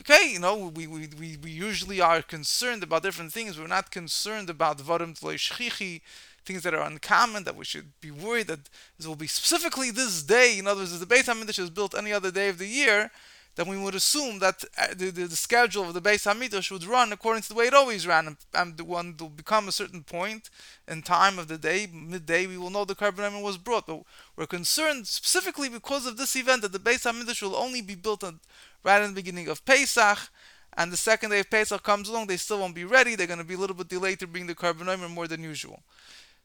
okay, 0.00 0.32
you 0.32 0.40
know, 0.40 0.72
we, 0.74 0.88
we, 0.88 1.08
we, 1.18 1.38
we 1.40 1.50
usually 1.50 2.00
are 2.00 2.22
concerned 2.22 2.82
about 2.82 3.04
different 3.04 3.32
things. 3.32 3.58
We're 3.58 3.68
not 3.68 3.92
concerned 3.92 4.50
about 4.50 4.78
Varim 4.78 5.16
Shchichi, 5.16 6.00
things 6.44 6.64
that 6.64 6.74
are 6.74 6.82
uncommon, 6.82 7.44
that 7.44 7.54
we 7.54 7.64
should 7.64 7.92
be 8.00 8.10
worried 8.10 8.48
that 8.48 8.68
this 8.98 9.06
will 9.06 9.14
be 9.14 9.28
specifically 9.28 9.92
this 9.92 10.24
day. 10.24 10.58
In 10.58 10.66
other 10.66 10.80
words, 10.80 10.92
if 10.92 10.98
the 10.98 11.06
Beit 11.06 11.26
HaMikdash 11.26 11.60
is 11.60 11.70
built 11.70 11.94
any 11.96 12.12
other 12.12 12.32
day 12.32 12.48
of 12.48 12.58
the 12.58 12.66
year, 12.66 13.12
then 13.54 13.68
we 13.68 13.76
would 13.76 13.94
assume 13.94 14.38
that 14.38 14.64
uh, 14.78 14.88
the, 14.96 15.10
the, 15.10 15.24
the 15.26 15.36
schedule 15.36 15.84
of 15.84 15.94
the 15.94 16.00
Beis 16.00 16.26
Hamikdash 16.26 16.70
would 16.70 16.84
run 16.84 17.12
according 17.12 17.42
to 17.42 17.48
the 17.50 17.54
way 17.54 17.66
it 17.66 17.74
always 17.74 18.06
ran, 18.06 18.26
and, 18.26 18.36
and 18.54 18.80
when 18.80 19.14
will 19.18 19.28
become 19.28 19.68
a 19.68 19.72
certain 19.72 20.02
point 20.02 20.48
in 20.88 21.02
time 21.02 21.38
of 21.38 21.48
the 21.48 21.58
day, 21.58 21.86
midday, 21.92 22.46
we 22.46 22.56
will 22.56 22.70
know 22.70 22.84
the 22.84 22.94
korban 22.94 23.42
was 23.42 23.58
brought. 23.58 23.86
But 23.86 24.02
we're 24.36 24.46
concerned 24.46 25.06
specifically 25.06 25.68
because 25.68 26.06
of 26.06 26.16
this 26.16 26.34
event 26.36 26.62
that 26.62 26.72
the 26.72 26.78
Beis 26.78 27.04
Hamikdash 27.04 27.42
will 27.42 27.56
only 27.56 27.82
be 27.82 27.94
built 27.94 28.24
right 28.84 29.02
in 29.02 29.10
the 29.10 29.14
beginning 29.14 29.48
of 29.48 29.64
Pesach, 29.64 30.18
and 30.74 30.90
the 30.90 30.96
second 30.96 31.30
day 31.30 31.40
of 31.40 31.50
Pesach 31.50 31.82
comes 31.82 32.08
along, 32.08 32.28
they 32.28 32.38
still 32.38 32.58
won't 32.58 32.74
be 32.74 32.84
ready. 32.84 33.14
They're 33.14 33.26
going 33.26 33.38
to 33.38 33.44
be 33.44 33.54
a 33.54 33.58
little 33.58 33.76
bit 33.76 33.88
delayed 33.88 34.20
to 34.20 34.26
bring 34.26 34.46
the 34.46 34.54
korban 34.54 35.10
more 35.10 35.28
than 35.28 35.42
usual. 35.42 35.82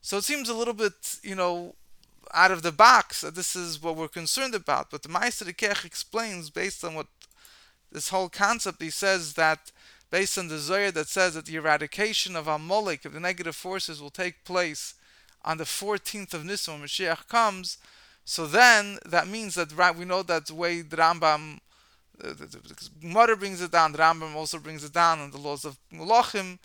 So 0.02 0.18
it 0.18 0.26
seems 0.26 0.50
a 0.50 0.54
little 0.54 0.74
bit, 0.74 1.20
you 1.24 1.36
know, 1.36 1.76
out 2.38 2.52
of 2.52 2.62
the 2.62 2.72
box 2.72 3.22
this 3.22 3.56
is 3.56 3.82
what 3.82 3.96
we're 3.96 4.08
concerned 4.08 4.54
about. 4.54 4.92
But 4.92 5.02
the 5.02 5.10
Meister 5.10 5.46
Kech 5.46 5.84
explains 5.84 6.52
based 6.52 6.84
on 6.84 6.94
what 6.94 7.08
this 7.92 8.10
whole 8.10 8.30
concept. 8.30 8.82
He 8.82 8.92
says 8.92 9.34
that 9.34 9.72
based 10.12 10.38
on 10.38 10.48
the 10.48 10.60
Zohar 10.60 10.92
that 10.92 11.08
says 11.08 11.34
that 11.34 11.46
the 11.46 11.56
eradication 11.56 12.36
of 12.36 12.48
Amalek, 12.48 13.06
of 13.06 13.14
the 13.14 13.20
negative 13.20 13.56
forces, 13.56 14.02
will 14.02 14.12
take 14.12 14.46
place 14.46 14.94
on 15.44 15.58
the 15.58 15.64
14th 15.64 16.34
of 16.34 16.46
Nisan 16.46 16.76
when 16.76 16.88
Mashiach 16.88 17.28
comes. 17.28 17.78
So 18.24 18.46
then 18.46 19.00
that 19.06 19.28
means 19.28 19.56
that 19.56 19.72
we 19.98 20.06
know 20.06 20.22
that 20.24 20.46
the 20.46 20.56
way 20.56 20.82
the 20.82 20.98
Rambam, 20.98 21.60
the, 22.18 22.34
the, 22.34 22.46
the 22.46 22.90
Mother 23.02 23.36
brings 23.36 23.62
it 23.62 23.72
down, 23.72 23.94
the 23.94 24.00
Rambam 24.00 24.36
also 24.36 24.60
brings 24.60 24.84
it 24.84 24.94
down 24.94 25.20
in 25.22 25.32
the 25.32 25.38
laws 25.38 25.66
of 25.66 25.78
Melachim 25.92 26.60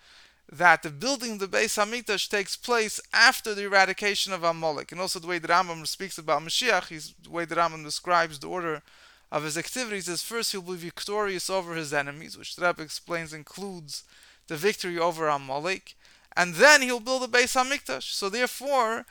that 0.53 0.83
the 0.83 0.91
building 0.91 1.33
of 1.33 1.39
the 1.39 1.49
Beis 1.49 1.83
Hamikdash 1.83 2.29
takes 2.29 2.57
place 2.57 3.01
after 3.15 3.55
the 3.55 3.65
eradication 3.65 4.35
of 4.35 4.45
Amalek, 4.45 4.93
and 4.93 5.01
also 5.01 5.19
the 5.19 5.27
way 5.27 5.39
the 5.39 5.49
Rambam 5.49 5.87
speaks 5.87 6.19
about 6.19 6.43
Mashiach, 6.43 6.89
he's, 6.89 7.15
the 7.25 7.31
way 7.31 7.47
the 7.47 7.55
Rambam 7.55 7.83
describes 7.83 8.39
the 8.39 8.49
order 8.49 8.83
of 9.31 9.45
his 9.45 9.57
activities 9.57 10.09
is 10.09 10.23
first 10.23 10.53
he'll 10.53 10.61
be 10.61 10.75
victorious 10.75 11.49
over 11.49 11.75
his 11.75 11.95
enemies, 11.95 12.37
which 12.37 12.55
the 12.55 12.67
Rebbe 12.67 12.83
explains 12.83 13.33
includes 13.33 14.05
the 14.49 14.57
victory 14.57 14.99
over 14.99 15.27
Amalek, 15.27 15.97
and 16.37 16.57
then 16.57 16.83
he'll 16.83 17.01
build 17.01 17.23
a 17.23 17.29
Beis 17.29 17.57
Hamikdash. 17.57 18.13
So 18.13 18.29
therefore, 18.29 19.07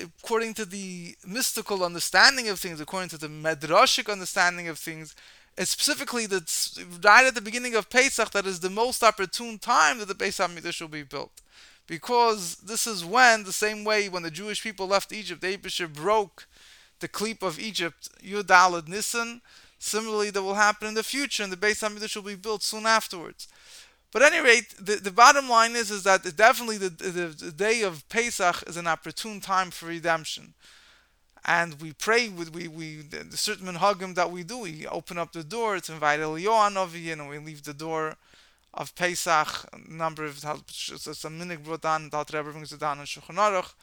according 0.00 0.54
to 0.54 0.64
the 0.64 1.16
mystical 1.26 1.82
understanding 1.82 2.48
of 2.48 2.60
things, 2.60 2.80
according 2.80 3.08
to 3.08 3.18
the 3.18 3.26
medrashic 3.26 4.10
understanding 4.10 4.68
of 4.68 4.78
things, 4.78 5.16
it's 5.56 5.70
specifically 5.70 6.26
that 6.26 6.78
right 7.04 7.26
at 7.26 7.34
the 7.34 7.40
beginning 7.40 7.74
of 7.74 7.90
Pesach 7.90 8.30
that 8.32 8.46
is 8.46 8.60
the 8.60 8.70
most 8.70 9.02
opportune 9.02 9.58
time 9.58 9.98
that 9.98 10.08
the 10.08 10.14
Beis 10.14 10.44
Hamikdash 10.44 10.80
will 10.80 10.88
be 10.88 11.02
built. 11.02 11.42
Because 11.86 12.56
this 12.56 12.86
is 12.86 13.04
when, 13.04 13.44
the 13.44 13.52
same 13.52 13.84
way 13.84 14.08
when 14.08 14.22
the 14.22 14.30
Jewish 14.30 14.62
people 14.62 14.86
left 14.86 15.12
Egypt, 15.12 15.42
the 15.42 15.56
Abishah 15.56 15.92
broke 15.92 16.46
the 17.00 17.08
Kleep 17.08 17.42
of 17.42 17.60
Egypt, 17.60 18.08
Yud 18.22 18.44
Daled 18.44 18.88
Nisan. 18.88 19.42
Similarly, 19.78 20.30
that 20.30 20.42
will 20.42 20.54
happen 20.54 20.88
in 20.88 20.94
the 20.94 21.02
future, 21.02 21.42
and 21.42 21.52
the 21.52 21.58
Beis 21.58 21.86
Hamikdash 21.86 22.16
will 22.16 22.22
be 22.22 22.36
built 22.36 22.62
soon 22.62 22.86
afterwards. 22.86 23.48
But 24.12 24.22
at 24.22 24.32
any 24.32 24.42
rate, 24.42 24.74
the, 24.80 24.96
the 24.96 25.10
bottom 25.10 25.48
line 25.48 25.76
is, 25.76 25.90
is 25.90 26.04
that 26.04 26.22
definitely 26.36 26.78
the, 26.78 26.88
the, 26.88 27.26
the 27.26 27.52
day 27.52 27.82
of 27.82 28.08
Pesach 28.08 28.64
is 28.66 28.76
an 28.76 28.86
opportune 28.86 29.40
time 29.40 29.70
for 29.70 29.86
redemption 29.86 30.54
and 31.44 31.80
we 31.80 31.92
pray 31.92 32.28
with 32.28 32.54
we 32.54 32.68
we 32.68 33.02
the 33.02 33.36
certain 33.36 33.66
minhagim 33.66 34.14
that 34.14 34.30
we 34.30 34.42
do. 34.42 34.58
We 34.58 34.86
open 34.86 35.18
up 35.18 35.32
the 35.32 35.44
door 35.44 35.78
to 35.80 35.92
invite 35.92 36.20
Eliyahu 36.20 36.72
Novi, 36.72 37.10
and 37.10 37.28
we 37.28 37.38
leave 37.38 37.64
the 37.64 37.74
door 37.74 38.16
of 38.72 38.94
Pesach. 38.94 39.66
A 39.72 39.92
number 39.92 40.24
of 40.24 40.42
it's 40.42 41.24
a 41.24 41.30
brought 41.30 41.82
down. 41.82 42.10
The 42.10 42.24
Rebbe 42.32 42.50
brings 42.52 42.72
it 42.72 42.80
down 42.80 42.98
in 42.98 43.04
Shulchan 43.04 43.36
Aruch 43.36 43.74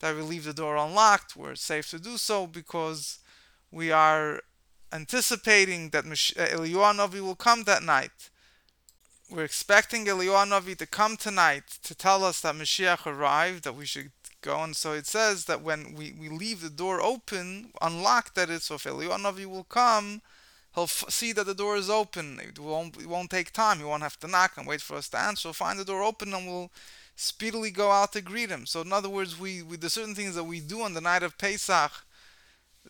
that 0.00 0.14
we 0.14 0.22
leave 0.22 0.44
the 0.44 0.52
door 0.52 0.76
unlocked. 0.76 1.36
We're 1.36 1.56
safe 1.56 1.90
to 1.90 1.98
do 1.98 2.16
so 2.18 2.46
because 2.46 3.18
we 3.72 3.90
are 3.90 4.40
anticipating 4.92 5.90
that 5.90 6.04
uh, 6.04 6.08
Eliyahu 6.08 6.96
Novi 6.96 7.20
will 7.20 7.34
come 7.34 7.64
that 7.64 7.82
night. 7.82 8.30
We're 9.30 9.44
expecting 9.44 10.06
Eliyahu 10.06 10.76
to 10.78 10.86
come 10.86 11.16
tonight 11.16 11.78
to 11.82 11.94
tell 11.94 12.24
us 12.24 12.40
that 12.40 12.54
Mashiach 12.54 13.06
arrived, 13.06 13.64
that 13.64 13.74
we 13.74 13.84
should 13.84 14.12
go. 14.42 14.62
And 14.62 14.76
so 14.76 14.92
it 14.92 15.06
says 15.06 15.44
that 15.46 15.62
when 15.62 15.94
we, 15.94 16.12
we 16.18 16.28
leave 16.28 16.60
the 16.60 16.70
door 16.70 17.00
open, 17.00 17.70
unlocked 17.80 18.34
that 18.34 18.48
so 18.62 18.74
if 18.76 18.84
Eliyahu 18.84 19.46
will 19.46 19.64
come, 19.64 20.22
he'll 20.74 20.84
f- 20.84 21.04
see 21.08 21.32
that 21.32 21.46
the 21.46 21.54
door 21.54 21.76
is 21.76 21.90
open. 21.90 22.40
It 22.40 22.58
won't, 22.58 22.96
it 23.00 23.08
won't 23.08 23.30
take 23.30 23.52
time. 23.52 23.78
He 23.78 23.84
won't 23.84 24.02
have 24.02 24.18
to 24.20 24.28
knock 24.28 24.52
and 24.56 24.66
wait 24.66 24.80
for 24.80 24.96
us 24.96 25.08
to 25.10 25.18
answer. 25.18 25.48
He'll 25.48 25.54
find 25.54 25.78
the 25.78 25.84
door 25.84 26.02
open 26.02 26.32
and 26.32 26.46
we'll 26.46 26.70
speedily 27.16 27.70
go 27.70 27.90
out 27.90 28.12
to 28.12 28.20
greet 28.20 28.50
him. 28.50 28.66
So 28.66 28.80
in 28.82 28.92
other 28.92 29.08
words, 29.08 29.38
we, 29.38 29.62
we 29.62 29.76
there's 29.76 29.94
certain 29.94 30.14
things 30.14 30.34
that 30.34 30.44
we 30.44 30.60
do 30.60 30.82
on 30.82 30.94
the 30.94 31.00
night 31.00 31.22
of 31.22 31.38
Pesach. 31.38 31.92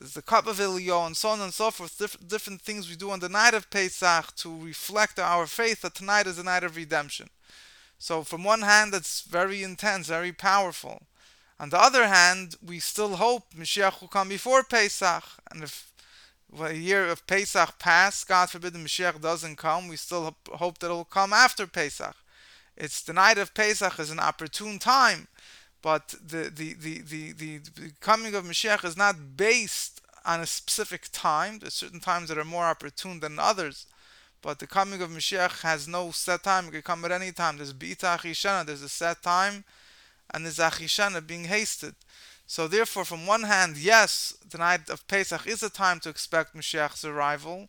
The 0.01 0.23
cup 0.23 0.47
of 0.47 0.59
Eliyahu 0.59 1.07
and 1.09 1.17
so 1.17 1.31
on 1.31 1.41
and 1.41 1.53
so 1.53 1.71
forth. 1.71 1.99
Diff- 1.99 2.29
different 2.29 2.63
things 2.63 2.89
we 2.89 2.95
do 2.95 3.11
on 3.11 3.21
the 3.21 3.29
night 3.29 3.55
of 3.55 3.71
Pesach 3.71 4.37
to 4.37 4.65
reflect 4.65 5.19
our 5.19 5.47
faith 5.47 5.83
that 5.83 5.95
tonight 5.95 6.27
is 6.27 6.39
a 6.39 6.45
night 6.45 6.63
of 6.63 6.77
redemption. 6.77 7.31
So 7.99 8.23
from 8.23 8.45
one 8.45 8.63
hand, 8.63 8.93
that's 8.93 9.23
very 9.23 9.63
intense, 9.65 10.07
very 10.07 10.33
powerful. 10.33 11.03
On 11.61 11.71
the 11.71 11.81
other 11.81 12.07
hand, 12.07 12.57
we 12.65 12.79
still 12.79 13.17
hope 13.17 13.53
Mashiach 13.53 14.01
will 14.01 14.09
come 14.09 14.29
before 14.29 14.63
Pesach, 14.63 15.25
and 15.51 15.65
if 15.65 15.91
a 16.59 16.73
year 16.73 17.07
of 17.09 17.27
Pesach 17.27 17.79
passed, 17.79 18.29
God 18.29 18.49
forbid 18.51 18.73
the 18.73 18.79
Mashiach 18.79 19.21
doesn't 19.21 19.57
come, 19.57 19.89
we 19.89 19.97
still 19.97 20.37
hope 20.53 20.79
that 20.79 20.91
it 20.91 20.95
will 20.95 21.05
come 21.05 21.33
after 21.33 21.67
Pesach. 21.67 22.15
It's 22.77 23.03
the 23.03 23.13
night 23.13 23.39
of 23.39 23.55
Pesach 23.55 23.99
is 23.99 24.13
an 24.13 24.21
opportune 24.21 24.79
time, 24.79 25.27
but 25.83 26.15
the, 26.25 26.51
the, 26.55 26.75
the, 26.75 27.01
the, 27.03 27.33
the, 27.33 27.61
coming 28.01 28.35
of 28.37 28.45
Mashiach 28.45 28.85
is 28.85 28.97
not 28.97 29.37
based 29.37 30.01
on 30.25 30.41
a 30.41 30.47
specific 30.47 31.09
time. 31.11 31.59
There's 31.59 31.75
certain 31.75 32.01
times 32.01 32.29
that 32.29 32.39
are 32.39 32.45
more 32.45 32.65
opportune 32.65 33.21
than 33.21 33.39
others. 33.39 33.87
But 34.43 34.61
the 34.61 34.67
coming 34.67 35.03
of 35.03 35.11
Mashiach 35.11 35.63
has 35.63 35.89
no 35.89 36.13
set 36.13 36.45
time. 36.45 36.69
It 36.69 36.71
can 36.71 36.83
come 36.83 37.05
at 37.05 37.13
any 37.13 37.33
time. 37.33 37.57
There's 37.57 37.73
Bita 37.73 38.17
Achishana, 38.17 38.67
there's 38.67 38.83
a 38.83 38.89
set 38.89 39.23
time 39.23 39.65
and 40.33 40.45
the 40.45 40.51
Zachishana 40.51 41.27
being 41.27 41.45
hasted. 41.45 41.95
So 42.47 42.67
therefore, 42.67 43.05
from 43.05 43.27
one 43.27 43.43
hand, 43.43 43.77
yes, 43.77 44.35
the 44.49 44.59
night 44.59 44.89
of 44.89 45.07
Pesach 45.07 45.47
is 45.47 45.63
a 45.63 45.69
time 45.69 46.01
to 46.01 46.09
expect 46.09 46.57
Mashiach's 46.57 47.05
arrival. 47.05 47.69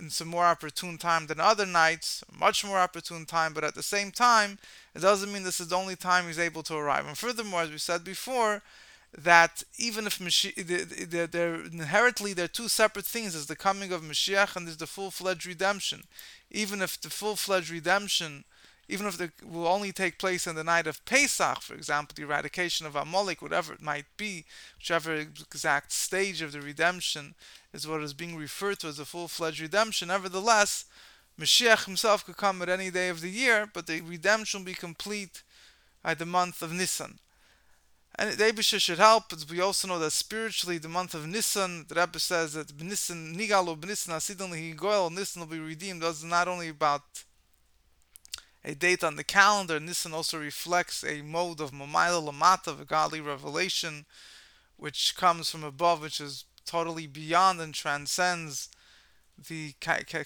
It's 0.00 0.20
a 0.20 0.24
more 0.24 0.44
opportune 0.44 0.98
time 0.98 1.28
than 1.28 1.40
other 1.40 1.64
nights, 1.64 2.24
much 2.30 2.64
more 2.64 2.78
opportune 2.78 3.26
time, 3.26 3.54
but 3.54 3.64
at 3.64 3.74
the 3.74 3.82
same 3.82 4.10
time, 4.10 4.58
it 4.94 5.00
doesn't 5.00 5.32
mean 5.32 5.44
this 5.44 5.60
is 5.60 5.68
the 5.68 5.76
only 5.76 5.96
time 5.96 6.26
he's 6.26 6.38
able 6.38 6.62
to 6.64 6.74
arrive. 6.74 7.06
And 7.06 7.16
furthermore, 7.16 7.62
as 7.62 7.70
we 7.70 7.78
said 7.78 8.04
before, 8.04 8.62
that 9.16 9.62
even 9.78 10.06
if 10.06 10.18
Mashiach, 10.18 11.10
they're, 11.10 11.26
they're, 11.26 11.54
inherently 11.54 12.32
they're 12.32 12.48
two 12.48 12.68
separate 12.68 13.04
things. 13.04 13.34
is 13.34 13.46
the 13.46 13.56
coming 13.56 13.92
of 13.92 14.02
Mashiach 14.02 14.56
and 14.56 14.66
there's 14.66 14.78
the 14.78 14.86
full-fledged 14.86 15.46
redemption. 15.46 16.04
Even 16.50 16.80
if 16.80 17.00
the 17.00 17.10
full-fledged 17.10 17.70
redemption 17.70 18.44
even 18.92 19.06
if 19.06 19.18
it 19.20 19.32
will 19.42 19.66
only 19.66 19.90
take 19.90 20.18
place 20.18 20.46
on 20.46 20.54
the 20.54 20.62
night 20.62 20.86
of 20.86 21.04
Pesach, 21.06 21.62
for 21.62 21.74
example, 21.74 22.12
the 22.14 22.22
eradication 22.22 22.86
of 22.86 22.94
Amalek, 22.94 23.40
whatever 23.40 23.72
it 23.72 23.80
might 23.80 24.04
be, 24.18 24.44
whichever 24.76 25.14
exact 25.14 25.92
stage 25.92 26.42
of 26.42 26.52
the 26.52 26.60
redemption 26.60 27.34
is 27.72 27.88
what 27.88 28.02
is 28.02 28.12
being 28.12 28.36
referred 28.36 28.78
to 28.80 28.88
as 28.88 28.98
a 28.98 29.06
full-fledged 29.06 29.60
redemption. 29.60 30.08
Nevertheless, 30.08 30.84
Mashiach 31.40 31.86
himself 31.86 32.26
could 32.26 32.36
come 32.36 32.60
at 32.60 32.68
any 32.68 32.90
day 32.90 33.08
of 33.08 33.22
the 33.22 33.30
year, 33.30 33.66
but 33.72 33.86
the 33.86 34.02
redemption 34.02 34.60
will 34.60 34.66
be 34.66 34.74
complete 34.74 35.42
by 36.02 36.12
the 36.12 36.26
month 36.26 36.60
of 36.60 36.72
Nisan. 36.72 37.18
And 38.18 38.32
the 38.32 38.62
should 38.62 38.98
help. 38.98 39.32
We 39.50 39.62
also 39.62 39.88
know 39.88 39.98
that 39.98 40.10
spiritually, 40.12 40.76
the 40.76 40.88
month 40.88 41.14
of 41.14 41.26
Nisan, 41.26 41.86
the 41.88 41.94
Rebbe 41.94 42.18
says 42.18 42.52
that 42.52 42.78
Nisan, 42.78 43.34
Nigalo, 43.34 43.82
Nisan, 43.82 44.12
Asidon, 44.14 44.76
Goel, 44.76 45.08
Nisan 45.08 45.40
will 45.40 45.46
be 45.46 45.58
redeemed. 45.58 46.02
That's 46.02 46.22
not 46.22 46.46
only 46.46 46.68
about 46.68 47.24
a 48.64 48.74
date 48.74 49.02
on 49.02 49.16
the 49.16 49.24
calendar. 49.24 49.80
Nisan 49.80 50.12
also 50.12 50.38
reflects 50.38 51.04
a 51.04 51.22
mode 51.22 51.60
of 51.60 51.72
Mamayla 51.72 52.22
Lamata, 52.22 52.68
of 52.68 52.80
a 52.80 52.84
godly 52.84 53.20
revelation, 53.20 54.06
which 54.76 55.16
comes 55.16 55.50
from 55.50 55.64
above, 55.64 56.00
which 56.00 56.20
is 56.20 56.44
totally 56.64 57.06
beyond 57.06 57.60
and 57.60 57.74
transcends 57.74 58.68
the 59.48 59.74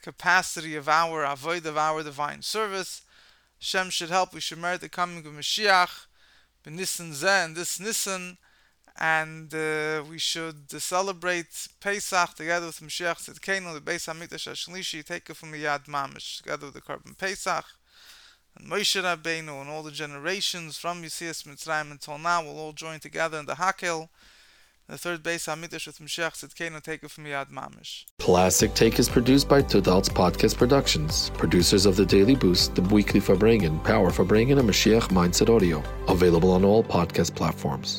capacity 0.02 0.76
of 0.76 0.88
our 0.88 1.24
avoid 1.24 1.64
of 1.66 1.78
our 1.78 2.02
divine 2.02 2.42
service. 2.42 3.02
Shem 3.58 3.90
should 3.90 4.10
help. 4.10 4.34
We 4.34 4.40
should 4.40 4.58
merit 4.58 4.82
the 4.82 4.88
coming 4.88 5.24
of 5.24 5.32
Mashiach, 5.32 6.06
B'Nissen 6.64 7.12
Zeh, 7.12 7.44
and 7.44 7.56
this 7.56 7.80
Nissen, 7.80 8.36
and 8.98 9.52
uh, 9.54 10.02
we 10.08 10.18
should 10.18 10.64
uh, 10.74 10.78
celebrate 10.78 11.68
Pesach 11.80 12.34
together 12.34 12.66
with 12.66 12.80
Mashiach 12.80 13.18
Tzidkenu, 13.24 13.72
the 13.72 13.80
Beis 13.80 14.06
Hamikdash 14.12 14.48
Hashlishi, 14.50 15.04
take 15.04 15.30
it 15.30 15.36
from 15.36 15.52
the 15.52 15.64
Yad 15.64 15.86
Mamish, 15.86 16.38
together 16.38 16.66
with 16.66 16.74
the 16.74 16.80
Korban 16.80 17.16
Pesach, 17.16 17.64
and 18.56 18.70
Moshe 18.70 19.00
Rabbeinu, 19.00 19.60
and 19.60 19.70
all 19.70 19.82
the 19.82 19.90
generations 19.90 20.78
from 20.78 21.02
Yitzias 21.02 21.44
Mitzrayim 21.44 21.90
until 21.90 22.18
now 22.18 22.42
will 22.42 22.58
all 22.58 22.72
join 22.72 23.00
together 23.00 23.38
in 23.38 23.46
the 23.46 23.54
Hakel. 23.54 24.08
The 24.88 24.96
third 24.96 25.24
Beis 25.24 25.46
Hamikdash 25.48 25.86
with 25.88 25.98
Mashiach 25.98 26.34
Tzidkenu, 26.34 26.80
take 26.80 27.02
it 27.02 27.10
from 27.10 27.24
Yad 27.24 27.50
Mamish. 27.50 28.04
Classic 28.20 28.72
Take 28.72 29.00
is 29.00 29.08
produced 29.08 29.48
by 29.48 29.60
Tudal's 29.60 30.08
Podcast 30.08 30.56
Productions, 30.56 31.30
producers 31.30 31.86
of 31.86 31.96
The 31.96 32.06
Daily 32.06 32.36
Boost, 32.36 32.76
The 32.76 32.82
Weekly 32.82 33.20
Farbrengen, 33.20 33.82
Power 33.82 34.10
Farbrengen, 34.10 34.60
and 34.60 34.68
Mashiach 34.70 35.08
Mindset 35.08 35.54
Audio. 35.54 35.82
Available 36.08 36.52
on 36.52 36.64
all 36.64 36.84
podcast 36.84 37.34
platforms. 37.34 37.94